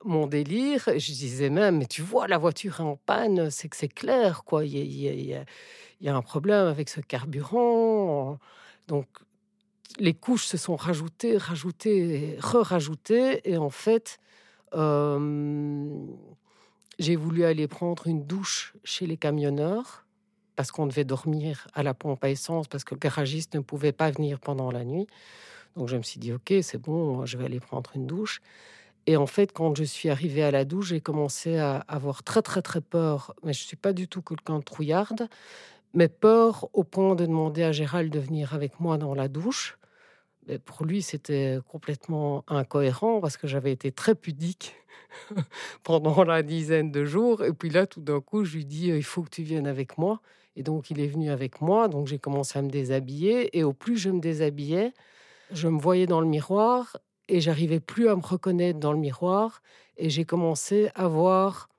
mon 0.05 0.27
délire. 0.27 0.85
Je 0.87 1.13
disais 1.13 1.51
même, 1.51 1.79
mais 1.79 1.87
tu 1.87 2.03
vois, 2.03 2.29
la 2.29 2.39
voiture 2.39 2.81
est 2.81 2.85
en 2.85 2.97
panne, 2.97 3.51
c'est 3.51 3.69
que 3.69 3.77
c'est 3.77 3.89
clair, 3.89 4.45
quoi. 4.45 4.65
Il 4.65 4.95
y, 4.95 5.35
a, 5.35 6.17
un 6.17 6.23
problème 6.23 6.67
avec 6.67 6.89
ce 6.89 7.01
carburant. 7.01 8.39
Donc, 8.89 9.07
les 9.99 10.15
couches 10.15 10.47
se 10.47 10.57
sont 10.57 10.77
rajoutées, 10.77 11.37
rajoutées, 11.37 12.37
re-rajoutées. 12.41 13.49
Et 13.51 13.57
en 13.57 13.71
fait, 13.71 14.19
j'ai 16.99 17.17
voulu 17.17 17.45
aller 17.45 17.69
prendre 17.69 18.07
une 18.07 18.25
douche 18.25 18.75
chez 18.85 19.07
les 19.07 19.17
camionneurs 19.17 20.07
parce 20.57 20.71
qu'on 20.71 20.87
devait 20.87 21.05
dormir 21.05 21.67
à 21.75 21.83
la 21.83 21.95
pompe 21.95 22.23
à 22.25 22.31
essence 22.31 22.69
parce 22.69 22.85
que 22.85 22.95
le 22.95 22.99
garagiste 22.99 23.55
ne 23.55 23.61
pouvait 23.61 23.93
pas 23.93 24.11
venir 24.11 24.39
pendant 24.39 24.71
la 24.71 24.85
nuit. 24.85 25.07
Donc 25.77 25.89
je 25.89 25.97
me 25.97 26.03
suis 26.03 26.21
dit, 26.21 26.33
ok, 26.33 26.53
c'est 26.63 26.79
bon, 26.79 27.25
je 27.25 27.39
vais 27.39 27.47
aller 27.47 27.61
prendre 27.61 27.91
une 27.95 28.07
douche. 28.07 28.41
Et 29.07 29.17
en 29.17 29.27
fait, 29.27 29.53
quand 29.53 29.77
je 29.77 29.85
suis 29.85 30.09
arrivée 30.09 30.43
à 30.43 30.51
la 30.51 30.65
douche, 30.65 30.89
j'ai 30.89 31.01
commencé 31.01 31.59
à 31.59 31.79
avoir 31.89 32.23
très 32.23 32.43
très 32.43 32.63
très 32.63 32.81
peur. 32.81 33.35
Mais 33.43 33.53
je 33.53 33.63
suis 33.65 33.77
pas 33.77 33.93
du 33.93 34.09
tout 34.09 34.23
quelqu'un 34.23 34.59
de 34.59 34.65
trouillarde 34.65 35.29
mais 35.95 36.09
peur 36.09 36.69
au 36.73 36.85
point 36.85 37.15
de 37.15 37.27
demander 37.27 37.63
à 37.63 37.73
Gérald 37.73 38.13
de 38.13 38.19
venir 38.19 38.55
avec 38.55 38.81
moi 38.81 38.99
dans 38.99 39.15
la 39.15 39.29
douche. 39.29 39.79
Mais 40.49 40.59
pour 40.59 40.85
lui, 40.85 41.03
c'était 41.03 41.59
complètement 41.69 42.45
incohérent 42.49 43.21
parce 43.21 43.37
que 43.37 43.47
j'avais 43.47 43.73
été 43.73 43.93
très 43.93 44.15
pudique 44.15 44.75
pendant 45.85 46.25
la 46.25 46.43
dizaine 46.43 46.91
de 46.91 47.05
jours. 47.05 47.45
Et 47.45 47.53
puis 47.53 47.71
là, 47.71 47.87
tout 47.87 48.01
d'un 48.01 48.21
coup, 48.21 48.45
je 48.45 48.57
lui 48.57 48.65
dis 48.65 48.89
il 48.89 49.05
faut 49.05 49.23
que 49.23 49.31
tu 49.31 49.43
viennes 49.43 49.67
avec 49.67 49.99
moi. 49.99 50.21
Et 50.57 50.63
donc, 50.63 50.91
il 50.91 51.01
est 51.01 51.07
venu 51.07 51.31
avec 51.31 51.61
moi. 51.61 51.89
Donc, 51.89 52.09
j'ai 52.09 52.19
commencé 52.19 52.59
à 52.59 52.63
me 52.63 52.71
déshabiller. 52.71 53.57
Et 53.57 53.63
au 53.63 53.73
plus 53.73 53.97
je 53.97 54.11
me 54.11 54.21
déshabillais, 54.21 54.93
je 55.53 55.69
me 55.69 55.79
voyais 55.81 56.07
dans 56.07 56.21
le 56.21 56.27
miroir 56.27 56.97
et 57.33 57.41
j'arrivais 57.41 57.81
plus 57.81 58.09
à 58.09 58.15
me 58.15 58.21
reconnaître 58.21 58.79
dans 58.79 58.93
le 58.93 58.99
miroir. 58.99 59.63
Et 59.97 60.11
j'ai 60.11 60.27
commencé 60.27 60.91
à 60.95 61.09
voir 61.09 61.71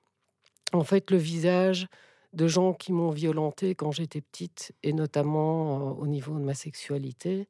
en 0.74 0.84
fait 0.84 1.12
le 1.12 1.18
visage 1.18 1.88
de 2.34 2.48
gens 2.48 2.74
qui 2.74 2.92
m'ont 2.92 3.12
violentée 3.12 3.76
quand 3.76 3.92
j'étais 3.92 4.22
petite, 4.22 4.74
et 4.82 4.94
notamment 4.94 5.92
euh, 5.92 5.94
au 6.02 6.08
niveau 6.08 6.34
de 6.34 6.44
ma 6.44 6.56
sexualité. 6.56 7.48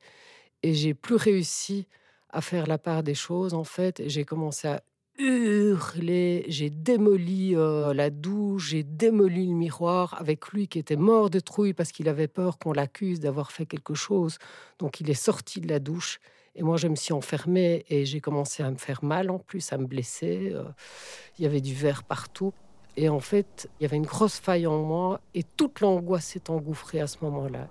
Et 0.64 0.74
j'ai 0.74 0.94
plus 0.94 1.16
réussi 1.16 1.88
à 2.30 2.42
faire 2.42 2.68
la 2.68 2.78
part 2.78 3.04
des 3.04 3.16
choses, 3.16 3.54
en 3.54 3.64
fait. 3.64 4.04
J'ai 4.08 4.26
commencé 4.26 4.68
à 4.68 4.84
hurler, 5.18 6.44
j'ai 6.50 6.70
démoli 6.70 7.56
euh, 7.56 7.94
la 7.94 8.10
douche, 8.10 8.72
j'ai 8.72 8.84
démoli 8.84 9.48
le 9.48 9.54
miroir 9.54 10.18
avec 10.20 10.50
lui 10.50 10.68
qui 10.68 10.78
était 10.80 10.98
mort 10.98 11.30
de 11.30 11.40
trouille 11.40 11.74
parce 11.74 11.94
qu'il 11.94 12.10
avait 12.10 12.28
peur 12.28 12.58
qu'on 12.58 12.74
l'accuse 12.74 13.22
d'avoir 13.22 13.54
fait 13.54 13.66
quelque 13.66 13.94
chose. 13.94 14.40
Donc 14.80 15.00
il 15.00 15.10
est 15.10 15.14
sorti 15.14 15.62
de 15.62 15.70
la 15.70 15.80
douche. 15.80 16.20
Et 16.56 16.64
moi, 16.64 16.78
je 16.78 16.88
me 16.88 16.96
suis 16.96 17.14
enfermée 17.14 17.86
et 17.90 18.06
j'ai 18.06 18.20
commencé 18.20 18.62
à 18.64 18.70
me 18.70 18.78
faire 18.78 19.04
mal 19.04 19.32
en 19.32 19.40
plus, 19.40 19.74
à 19.74 19.78
me 19.78 19.86
blesser. 19.86 20.52
Euh, 20.54 20.64
il 21.38 21.44
y 21.44 21.46
avait 21.48 21.62
du 21.62 21.74
verre 21.74 22.04
partout. 22.04 22.54
Et 22.96 23.10
en 23.10 23.20
fait, 23.20 23.70
il 23.80 23.84
y 23.84 23.86
avait 23.86 23.98
une 23.98 24.06
grosse 24.06 24.40
faille 24.40 24.68
en 24.68 24.84
moi 24.84 25.20
et 25.34 25.44
toute 25.44 25.80
l'angoisse 25.80 26.26
s'est 26.26 26.50
engouffrée 26.50 27.02
à 27.02 27.08
ce 27.08 27.18
moment-là. 27.24 27.68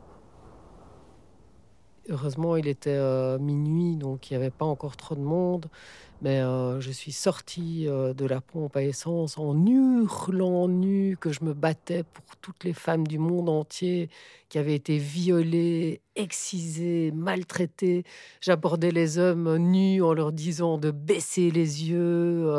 Heureusement, 2.09 2.57
il 2.57 2.67
était 2.67 2.91
euh, 2.91 3.39
minuit, 3.39 3.97
donc 3.97 4.31
il 4.31 4.35
n'y 4.35 4.43
avait 4.43 4.51
pas 4.51 4.65
encore 4.65 4.97
trop 4.97 5.15
de 5.15 5.21
monde. 5.21 5.67
Mais 6.21 6.41
euh, 6.41 6.81
je 6.81 6.91
suis 6.91 7.13
sortie 7.13 7.87
euh, 7.89 8.13
de 8.13 8.27
la 8.27 8.41
pompe 8.41 8.77
à 8.77 8.83
essence 8.83 9.39
en 9.39 9.57
hurlant 9.67 10.69
nu 10.69 11.17
que 11.21 11.33
je 11.33 11.45
me 11.45 11.53
battais 11.53 12.05
pour 12.05 12.37
toutes 12.41 12.65
les 12.65 12.73
femmes 12.73 13.07
du 13.07 13.19
monde 13.19 13.49
entier 13.49 14.09
qui 14.49 14.59
avaient 14.59 14.75
été 14.75 14.99
violées, 14.99 16.01
excisées, 16.17 17.13
maltraitées. 17.13 18.05
J'abordais 18.41 18.91
les 18.91 19.19
hommes 19.19 19.57
nus 19.57 20.03
en 20.03 20.13
leur 20.13 20.33
disant 20.33 20.79
de 20.79 20.91
baisser 20.91 21.51
les 21.51 21.89
yeux. 21.89 22.53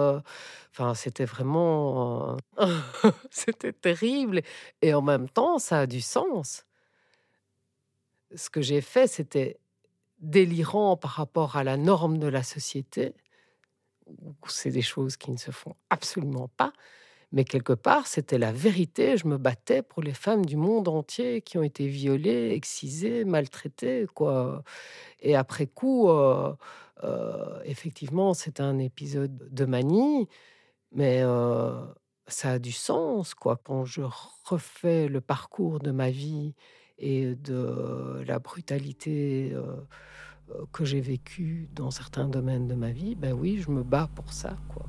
Enfin, 0.72 0.94
c'était 0.94 1.26
vraiment... 1.26 2.38
c'était 3.30 3.74
terrible. 3.74 4.42
Et 4.82 4.94
en 4.94 5.02
même 5.02 5.30
temps, 5.30 5.60
ça 5.60 5.82
a 5.82 5.86
du 5.86 6.02
sens. 6.02 6.66
Ce 8.36 8.50
que 8.50 8.62
j'ai 8.62 8.82
fait, 8.82 9.08
c'était 9.08 9.58
délirant 10.20 10.98
par 10.98 11.12
rapport 11.12 11.58
à 11.58 11.64
la 11.64 11.78
norme 11.78 12.18
de 12.18 12.28
la 12.28 12.44
société 12.44 13.14
c'est 14.48 14.72
des 14.72 14.82
choses 14.82 15.18
qui 15.18 15.32
ne 15.32 15.38
se 15.38 15.52
font 15.52 15.76
absolument 15.90 16.50
pas. 16.58 16.74
Mais 17.32 17.46
quelque 17.46 17.74
part, 17.74 18.06
c'était 18.08 18.38
la 18.38 18.52
vérité. 18.52 19.18
Je 19.18 19.28
me 19.28 19.38
battais 19.38 19.82
pour 19.82 20.04
les 20.04 20.14
femmes 20.14 20.46
du 20.46 20.56
monde 20.56 20.88
entier 20.88 21.42
qui 21.42 21.58
ont 21.58 21.64
été 21.64 21.88
violées, 21.88 22.52
excisées, 22.52 23.26
maltraitées, 23.26 24.06
quoi. 24.14 24.64
Et 25.22 25.36
après 25.36 25.66
coup, 25.68 26.10
euh, 26.10 26.54
euh, 27.04 27.60
effectivement, 27.66 28.36
c'est 28.36 28.60
un 28.60 28.78
épisode 28.78 29.50
de 29.52 29.66
manie, 29.66 30.28
mais 30.92 31.22
euh, 31.24 31.86
ça 32.28 32.54
a 32.54 32.60
du 32.60 32.72
sens, 32.72 33.34
quoi. 33.34 33.58
Quand 33.64 33.84
je 33.86 34.04
refais 34.46 35.08
le 35.08 35.22
parcours 35.22 35.80
de 35.80 35.92
ma 35.92 36.12
vie 36.12 36.54
et 37.04 37.36
de 37.36 38.24
la 38.26 38.40
brutalité 38.40 39.52
euh, 39.54 39.76
que 40.72 40.86
j'ai 40.86 41.02
vécu 41.02 41.68
dans 41.76 41.92
certains 41.92 42.28
domaines 42.30 42.68
de 42.68 42.76
ma 42.76 42.92
vie, 42.92 43.16
ben 43.16 43.34
oui, 43.34 43.60
je 43.60 43.70
me 43.70 43.84
bats 43.84 44.10
pour 44.16 44.32
ça, 44.32 44.56
quoi. 44.70 44.86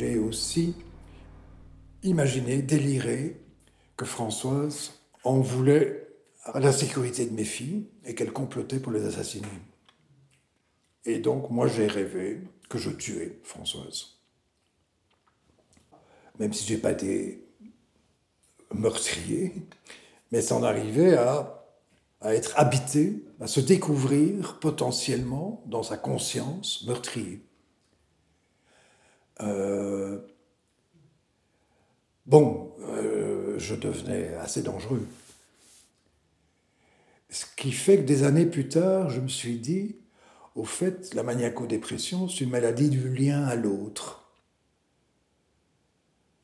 J'ai 0.00 0.18
aussi 0.18 0.74
imaginé, 2.02 2.62
déliré 2.62 3.38
que 3.98 4.06
Françoise 4.06 4.92
en 5.24 5.40
voulait 5.40 6.08
à 6.44 6.58
la 6.58 6.72
sécurité 6.72 7.26
de 7.26 7.34
mes 7.34 7.44
filles 7.44 7.86
et 8.06 8.14
qu'elle 8.14 8.32
complotait 8.32 8.80
pour 8.80 8.92
les 8.92 9.04
assassiner. 9.04 9.46
Et 11.04 11.18
donc, 11.18 11.50
moi, 11.50 11.68
j'ai 11.68 11.86
rêvé 11.86 12.40
que 12.70 12.78
je 12.78 12.88
tuais 12.88 13.40
Françoise. 13.42 14.16
Même 16.38 16.54
si 16.54 16.66
je 16.66 16.72
n'ai 16.72 16.80
pas 16.80 16.92
été 16.92 17.44
meurtrier, 18.72 19.52
mais 20.32 20.40
s'en 20.40 20.62
arrivait 20.62 21.18
à, 21.18 21.66
à 22.22 22.34
être 22.34 22.58
habité, 22.58 23.22
à 23.38 23.46
se 23.46 23.60
découvrir 23.60 24.60
potentiellement 24.60 25.62
dans 25.66 25.82
sa 25.82 25.98
conscience 25.98 26.86
meurtrier. 26.86 27.42
Euh, 29.42 30.18
bon, 32.26 32.74
euh, 32.80 33.58
je 33.58 33.74
devenais 33.74 34.34
assez 34.34 34.62
dangereux. 34.62 35.06
Ce 37.28 37.46
qui 37.56 37.72
fait 37.72 37.98
que 37.98 38.02
des 38.02 38.24
années 38.24 38.46
plus 38.46 38.68
tard, 38.68 39.08
je 39.10 39.20
me 39.20 39.28
suis 39.28 39.58
dit, 39.58 39.96
au 40.56 40.64
fait, 40.64 41.14
la 41.14 41.22
maniaco-dépression, 41.22 42.28
c'est 42.28 42.44
une 42.44 42.50
maladie 42.50 42.90
du 42.90 43.08
lien 43.08 43.44
à 43.44 43.54
l'autre. 43.54 44.16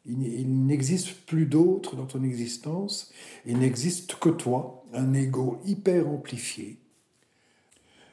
Il, 0.09 0.66
n'existe 0.66 1.26
plus 1.26 1.46
d'autre 1.46 1.96
dans 1.96 2.06
ton 2.06 2.22
existence, 2.22 3.12
il 3.44 3.59
n'existe 3.59 4.14
que 4.14 4.28
toi, 4.28 4.85
un 4.92 5.12
ego 5.14 5.61
hyper 5.64 6.06
amplifié. 6.09 6.78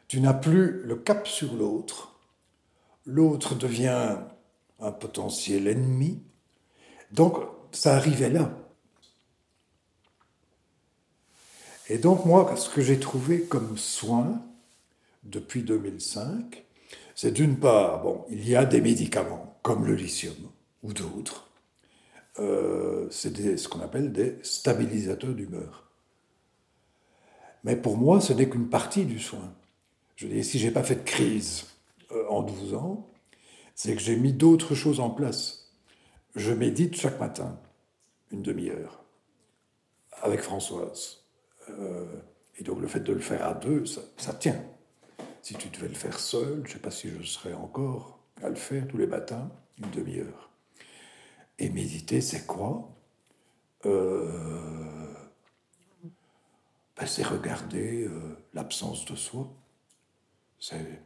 Tu 0.08 0.20
n'as 0.20 0.34
plus 0.34 0.82
le 0.84 0.96
cap 0.96 1.28
sur 1.28 1.54
l'autre, 1.54 2.20
l'autre 3.06 3.54
devient 3.54 4.18
un 4.84 4.92
potentiel 4.92 5.68
ennemi. 5.68 6.22
Donc, 7.12 7.38
ça 7.72 7.96
arrivait 7.96 8.30
là. 8.30 8.52
Et 11.90 11.98
donc, 11.98 12.26
moi, 12.26 12.56
ce 12.56 12.70
que 12.70 12.82
j'ai 12.82 13.00
trouvé 13.00 13.44
comme 13.44 13.78
soin 13.78 14.42
depuis 15.24 15.64
2005, 15.64 16.64
c'est 17.16 17.32
d'une 17.32 17.58
part, 17.58 18.02
bon, 18.02 18.26
il 18.30 18.48
y 18.48 18.56
a 18.56 18.66
des 18.66 18.82
médicaments, 18.82 19.58
comme 19.62 19.86
le 19.86 19.96
lithium 19.96 20.36
ou 20.82 20.94
d'autres. 20.94 21.50
Euh, 22.40 23.08
c'est 23.12 23.58
ce 23.58 23.68
qu'on 23.68 23.82
appelle 23.82 24.12
des 24.12 24.38
stabilisateurs 24.42 25.34
d'humeur. 25.34 25.92
Mais 27.64 27.76
pour 27.76 27.98
moi, 27.98 28.20
ce 28.22 28.34
n'est 28.34 28.50
qu'une 28.50 28.70
partie 28.70 29.06
du 29.06 29.20
soin. 29.20 29.54
Je 30.16 30.28
dis, 30.28 30.44
si 30.44 30.60
j'ai 30.60 30.72
pas 30.72 30.84
fait 30.84 30.96
de 30.96 31.04
crise 31.04 31.66
euh, 32.12 32.28
en 32.30 32.42
12 32.42 32.74
ans, 32.74 33.08
c'est 33.76 33.96
que 33.96 34.02
j'ai 34.02 34.16
mis 34.16 34.34
d'autres 34.34 34.76
choses 34.76 35.00
en 35.00 35.10
place. 35.10 35.72
Je 36.36 36.52
médite 36.52 36.96
chaque 36.96 37.20
matin, 37.20 37.60
une 38.32 38.42
demi-heure, 38.42 39.04
avec 40.22 40.42
Françoise. 40.42 41.24
Euh, 41.70 42.06
et 42.58 42.64
donc 42.64 42.80
le 42.80 42.88
fait 42.88 43.00
de 43.00 43.14
le 43.14 43.20
faire 43.20 43.46
à 43.46 43.54
deux, 43.54 43.86
ça, 43.86 44.34
tient. 44.34 44.64
Si 45.42 45.56
tu 45.56 45.70
devais 45.70 45.88
le 45.88 45.96
faire 45.96 46.20
seul, 46.20 46.62
je 46.64 46.70
ne 46.70 46.74
sais 46.74 46.80
pas 46.80 46.92
si 46.92 47.10
je 47.10 47.24
serais 47.24 47.54
encore 47.54 48.20
à 48.42 48.50
le 48.50 48.56
faire 48.56 48.88
tous 48.88 48.98
les 48.98 49.08
matins, 49.08 49.50
une 49.78 49.90
demi-heure. 49.92 50.50
Et 51.60 51.70
méditer, 51.70 52.22
c'est 52.22 52.46
quoi? 52.46 52.90
Euh, 53.86 55.14
ben, 56.96 57.06
C'est 57.06 57.24
regarder 57.24 58.06
euh, 58.06 58.38
l'absence 58.54 59.06
de 59.06 59.16
soi. 59.16 59.52
C'est 60.60 61.02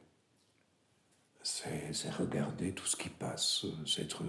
c'est 1.93 2.11
regarder 2.11 2.73
tout 2.73 2.85
ce 2.85 2.95
qui 2.95 3.09
passe, 3.09 3.65
c'est 3.85 4.01
être 4.01 4.23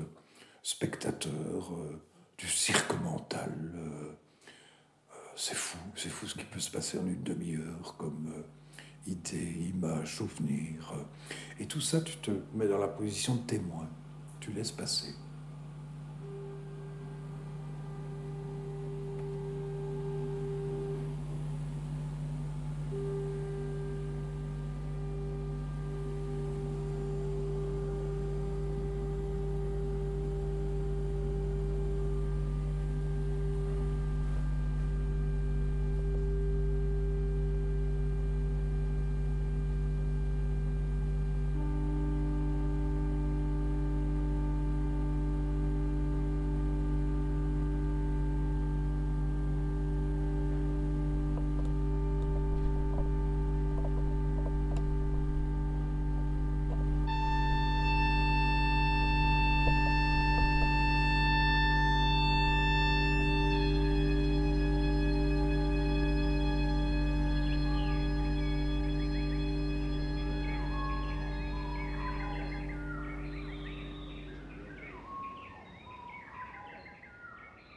spectateur 0.62 1.74
euh, 1.74 2.00
du 2.36 2.46
cirque 2.46 2.94
mental. 3.02 3.52
Euh, 3.74 4.12
euh, 5.10 5.16
c'est 5.34 5.56
fou, 5.56 5.78
c'est 5.96 6.10
fou 6.10 6.26
ce 6.26 6.36
qui 6.36 6.44
peut 6.44 6.60
se 6.60 6.70
passer 6.70 6.98
en 6.98 7.06
une 7.06 7.22
demi-heure 7.22 7.96
comme 7.96 8.44
idée, 9.06 9.70
image, 9.74 10.16
souvenir. 10.16 10.94
et 11.58 11.66
tout 11.66 11.80
ça, 11.80 12.00
tu 12.02 12.16
te 12.18 12.30
mets 12.54 12.68
dans 12.68 12.78
la 12.78 12.88
position 12.88 13.36
de 13.36 13.42
témoin, 13.42 13.88
tu 14.38 14.52
laisses 14.52 14.72
passer. 14.72 15.14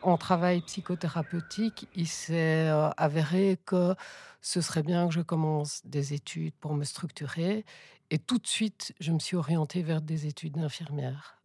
En 0.01 0.17
travail 0.17 0.61
psychothérapeutique, 0.61 1.87
il 1.95 2.07
s'est 2.07 2.69
euh, 2.69 2.89
avéré 2.97 3.59
que 3.65 3.95
ce 4.41 4.61
serait 4.61 4.83
bien 4.83 5.07
que 5.07 5.13
je 5.13 5.21
commence 5.21 5.81
des 5.85 6.13
études 6.13 6.53
pour 6.55 6.73
me 6.73 6.83
structurer. 6.83 7.65
Et 8.09 8.17
tout 8.17 8.39
de 8.39 8.47
suite, 8.47 8.93
je 8.99 9.11
me 9.11 9.19
suis 9.19 9.37
orientée 9.37 9.83
vers 9.83 10.01
des 10.01 10.25
études 10.25 10.53
d'infirmière. 10.53 11.37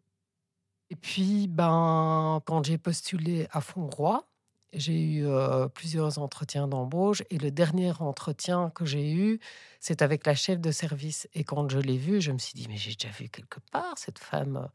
Et 0.89 0.97
puis, 0.97 1.49
ben, 1.49 2.41
quand 2.47 2.65
j'ai 2.65 2.79
postulé 2.79 3.47
à 3.51 3.61
Fontroy, 3.61 4.21
j'ai 4.73 5.01
eu 5.01 5.27
euh, 5.27 5.69
plusieurs 5.69 6.19
entretiens 6.19 6.67
d'embauche 6.67 7.23
et 7.31 7.39
le 7.39 7.51
dernier 7.51 7.93
entretien 8.01 8.71
que 8.71 8.85
j'ai 8.85 9.13
eu, 9.13 9.41
c'est 9.81 10.03
avec 10.03 10.27
la 10.27 10.35
chef 10.35 10.61
de 10.61 10.71
service. 10.71 11.29
Et 11.35 11.45
quand 11.45 11.69
je 11.71 11.79
l'ai 11.79 11.99
vue, 11.99 12.21
je 12.21 12.33
me 12.33 12.39
suis 12.39 12.55
dit, 12.55 12.67
mais 12.69 12.77
j'ai 12.77 12.93
déjà 12.93 13.09
vu 13.09 13.29
quelque 13.29 13.61
part 13.71 13.97
cette 13.97 14.19
femme. 14.19 14.69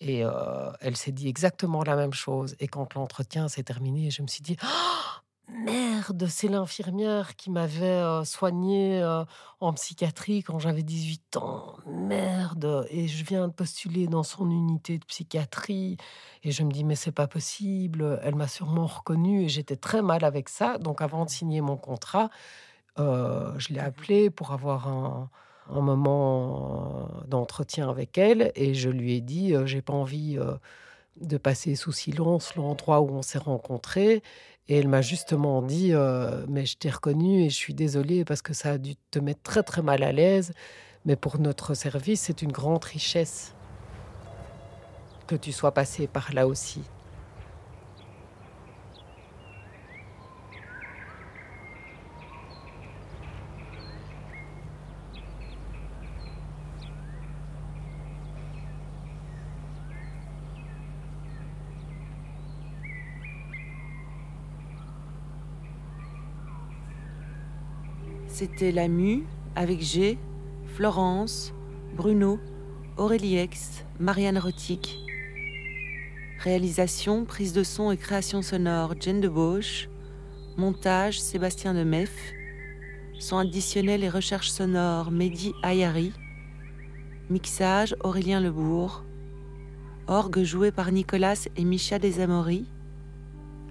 Et 0.00 0.24
euh, 0.24 0.72
elle 0.80 0.96
s'est 0.96 1.12
dit 1.12 1.28
exactement 1.28 1.82
la 1.82 1.96
même 1.96 2.12
chose. 2.12 2.56
Et 2.60 2.68
quand 2.68 2.94
l'entretien 2.94 3.48
s'est 3.48 3.62
terminé, 3.62 4.10
je 4.10 4.22
me 4.22 4.26
suis 4.26 4.42
dit, 4.42 4.56
oh, 4.62 5.04
Merde, 5.48 6.26
c'est 6.26 6.48
l'infirmière 6.48 7.36
qui 7.36 7.50
m'avait 7.50 7.84
euh, 7.84 8.24
soignée 8.24 9.02
euh, 9.02 9.24
en 9.60 9.74
psychiatrie 9.74 10.42
quand 10.42 10.58
j'avais 10.58 10.82
18 10.82 11.36
ans. 11.36 11.76
Merde, 11.86 12.86
et 12.90 13.06
je 13.08 13.24
viens 13.24 13.48
de 13.48 13.52
postuler 13.52 14.06
dans 14.06 14.22
son 14.22 14.50
unité 14.50 14.98
de 14.98 15.04
psychiatrie. 15.04 15.98
Et 16.42 16.50
je 16.50 16.62
me 16.62 16.72
dis, 16.72 16.82
mais 16.82 16.96
c'est 16.96 17.12
pas 17.12 17.26
possible. 17.26 18.18
Elle 18.22 18.36
m'a 18.36 18.48
sûrement 18.48 18.86
reconnue 18.86 19.44
et 19.44 19.48
j'étais 19.48 19.76
très 19.76 20.02
mal 20.02 20.24
avec 20.24 20.48
ça. 20.48 20.78
Donc, 20.78 21.02
avant 21.02 21.24
de 21.26 21.30
signer 21.30 21.60
mon 21.60 21.76
contrat, 21.76 22.30
euh, 22.98 23.52
je 23.58 23.74
l'ai 23.74 23.80
appelée 23.80 24.30
pour 24.30 24.52
avoir 24.52 24.88
un, 24.88 25.30
un 25.70 25.80
moment 25.80 27.08
d'entretien 27.28 27.88
avec 27.88 28.18
elle. 28.18 28.52
Et 28.54 28.74
je 28.74 28.90
lui 28.90 29.14
ai 29.14 29.20
dit, 29.20 29.54
j'ai 29.64 29.82
pas 29.82 29.92
envie 29.94 30.38
de 31.20 31.36
passer 31.36 31.74
sous 31.76 31.92
silence 31.92 32.54
l'endroit 32.56 33.00
où 33.00 33.10
on 33.10 33.22
s'est 33.22 33.38
rencontrés. 33.38 34.22
Et 34.68 34.78
elle 34.78 34.88
m'a 34.88 35.02
justement 35.02 35.60
dit, 35.62 35.92
euh, 35.92 36.44
mais 36.48 36.64
je 36.64 36.76
t'ai 36.78 36.90
reconnu 36.90 37.42
et 37.42 37.50
je 37.50 37.54
suis 37.54 37.74
désolée 37.74 38.24
parce 38.24 38.40
que 38.40 38.54
ça 38.54 38.72
a 38.72 38.78
dû 38.78 38.96
te 39.10 39.18
mettre 39.18 39.42
très 39.42 39.62
très 39.62 39.82
mal 39.82 40.02
à 40.02 40.12
l'aise. 40.12 40.52
Mais 41.04 41.16
pour 41.16 41.38
notre 41.38 41.74
service, 41.74 42.22
c'est 42.22 42.40
une 42.40 42.52
grande 42.52 42.82
richesse 42.82 43.54
que 45.26 45.34
tu 45.34 45.52
sois 45.52 45.72
passé 45.72 46.06
par 46.06 46.32
là 46.32 46.46
aussi. 46.46 46.80
C'était 68.44 68.72
la 68.72 68.88
Mue 68.88 69.24
avec 69.56 69.80
G, 69.80 70.18
Florence, 70.66 71.54
Bruno, 71.96 72.38
Aurélie 72.98 73.40
X, 73.40 73.86
Marianne 73.98 74.36
Rotic. 74.36 74.98
Réalisation, 76.40 77.24
prise 77.24 77.54
de 77.54 77.62
son 77.62 77.90
et 77.90 77.96
création 77.96 78.42
sonore 78.42 78.96
Jen 79.00 79.22
de 79.22 79.30
Bauche. 79.30 79.88
Montage 80.58 81.18
Sébastien 81.22 81.72
de 81.72 81.84
Meff. 81.84 82.34
Son 83.18 83.38
additionnel 83.38 84.04
et 84.04 84.10
recherche 84.10 84.50
sonore 84.50 85.10
Mehdi 85.10 85.54
Ayari. 85.62 86.12
Mixage 87.30 87.96
Aurélien 88.04 88.40
Lebourg. 88.40 89.04
Orgue 90.06 90.42
joué 90.42 90.70
par 90.70 90.92
Nicolas 90.92 91.48
et 91.56 91.64
Micha 91.64 91.98
Desamoris. 91.98 92.66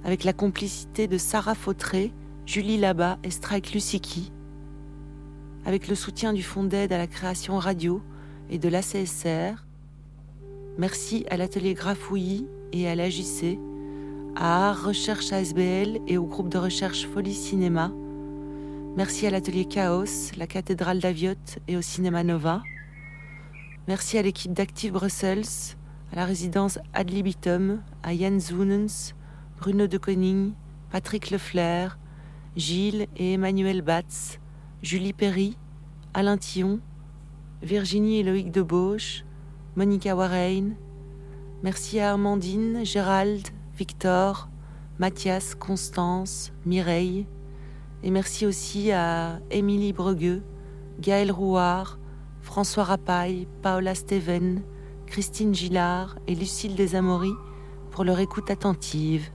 Avec 0.04 0.24
la 0.24 0.34
complicité 0.34 1.08
de 1.08 1.20
Sarah 1.20 1.54
Fautré, 1.54 2.12
Julie 2.48 2.80
Labat 2.80 3.20
et 3.24 3.30
Strike 3.30 3.72
Luciki 3.72 4.33
avec 5.66 5.88
le 5.88 5.96
soutien 5.96 6.34
du 6.34 6.44
Fonds 6.44 6.64
d'aide 6.64 6.94
à 6.94 6.98
la 6.98 7.08
création 7.08 7.58
radio 7.58 8.02
et 8.50 8.58
de 8.58 8.70
l'ACSR. 8.70 9.66
Merci 10.78 11.26
à 11.30 11.38
l'atelier 11.38 11.74
Grafouilly 11.74 12.48
et 12.72 12.88
à 12.88 12.96
l'AJC, 12.96 13.60
à 14.36 14.70
Art 14.70 14.86
Recherche 14.86 15.32
ASBL 15.32 16.00
et 16.08 16.18
au 16.18 16.26
groupe 16.26 16.50
de 16.50 16.58
recherche 16.58 17.08
Folie 17.08 17.34
Cinéma. 17.34 17.92
Merci 18.98 19.26
à 19.26 19.30
l'atelier 19.30 19.66
Chaos, 19.66 20.32
la 20.38 20.48
cathédrale 20.48 21.00
d'Aviot 21.00 21.34
et 21.68 21.78
au 21.78 21.82
Cinéma 21.82 22.24
Nova. 22.24 22.62
Merci 23.88 24.18
à 24.18 24.22
l'équipe 24.22 24.54
d'Active 24.54 24.94
Brussels, 24.94 25.76
à 26.12 26.16
la 26.16 26.26
résidence 26.26 26.80
Ad 26.94 27.10
Libitum, 27.10 27.82
à 28.04 28.14
Yann 28.14 28.40
Zounens, 28.40 29.14
Bruno 29.58 29.88
de 29.88 29.98
Koning, 29.98 30.54
Patrick 30.92 31.32
Leflair, 31.32 31.98
Gilles 32.56 33.08
et 33.18 33.34
Emmanuel 33.34 33.82
Batz, 33.82 34.40
Julie 34.84 35.14
Perry, 35.14 35.56
Alain 36.14 36.36
Thillon, 36.36 36.82
Virginie 37.62 38.20
et 38.20 38.24
Loïc 38.24 38.52
Debauche, 38.52 39.24
Monica 39.78 40.14
Warren. 40.14 40.76
Merci 41.64 42.02
à 42.02 42.12
Amandine, 42.12 42.86
Gérald, 42.86 43.48
Victor, 43.78 44.50
Mathias, 45.00 45.56
Constance, 45.56 46.52
Mireille. 46.66 47.26
Et 48.04 48.12
merci 48.12 48.46
aussi 48.46 48.92
à 48.92 49.40
Émilie 49.52 49.94
Bregueux, 49.94 50.44
Gaël 51.00 51.32
Rouard, 51.32 51.98
François 52.42 52.84
Rapaille, 52.84 53.48
Paola 53.62 53.96
Steven, 53.96 54.64
Christine 55.06 55.56
Gillard 55.56 56.20
et 56.28 56.36
Lucille 56.36 56.76
Desamoris 56.76 57.32
pour 57.90 58.04
leur 58.04 58.20
écoute 58.20 58.52
attentive. 58.52 59.32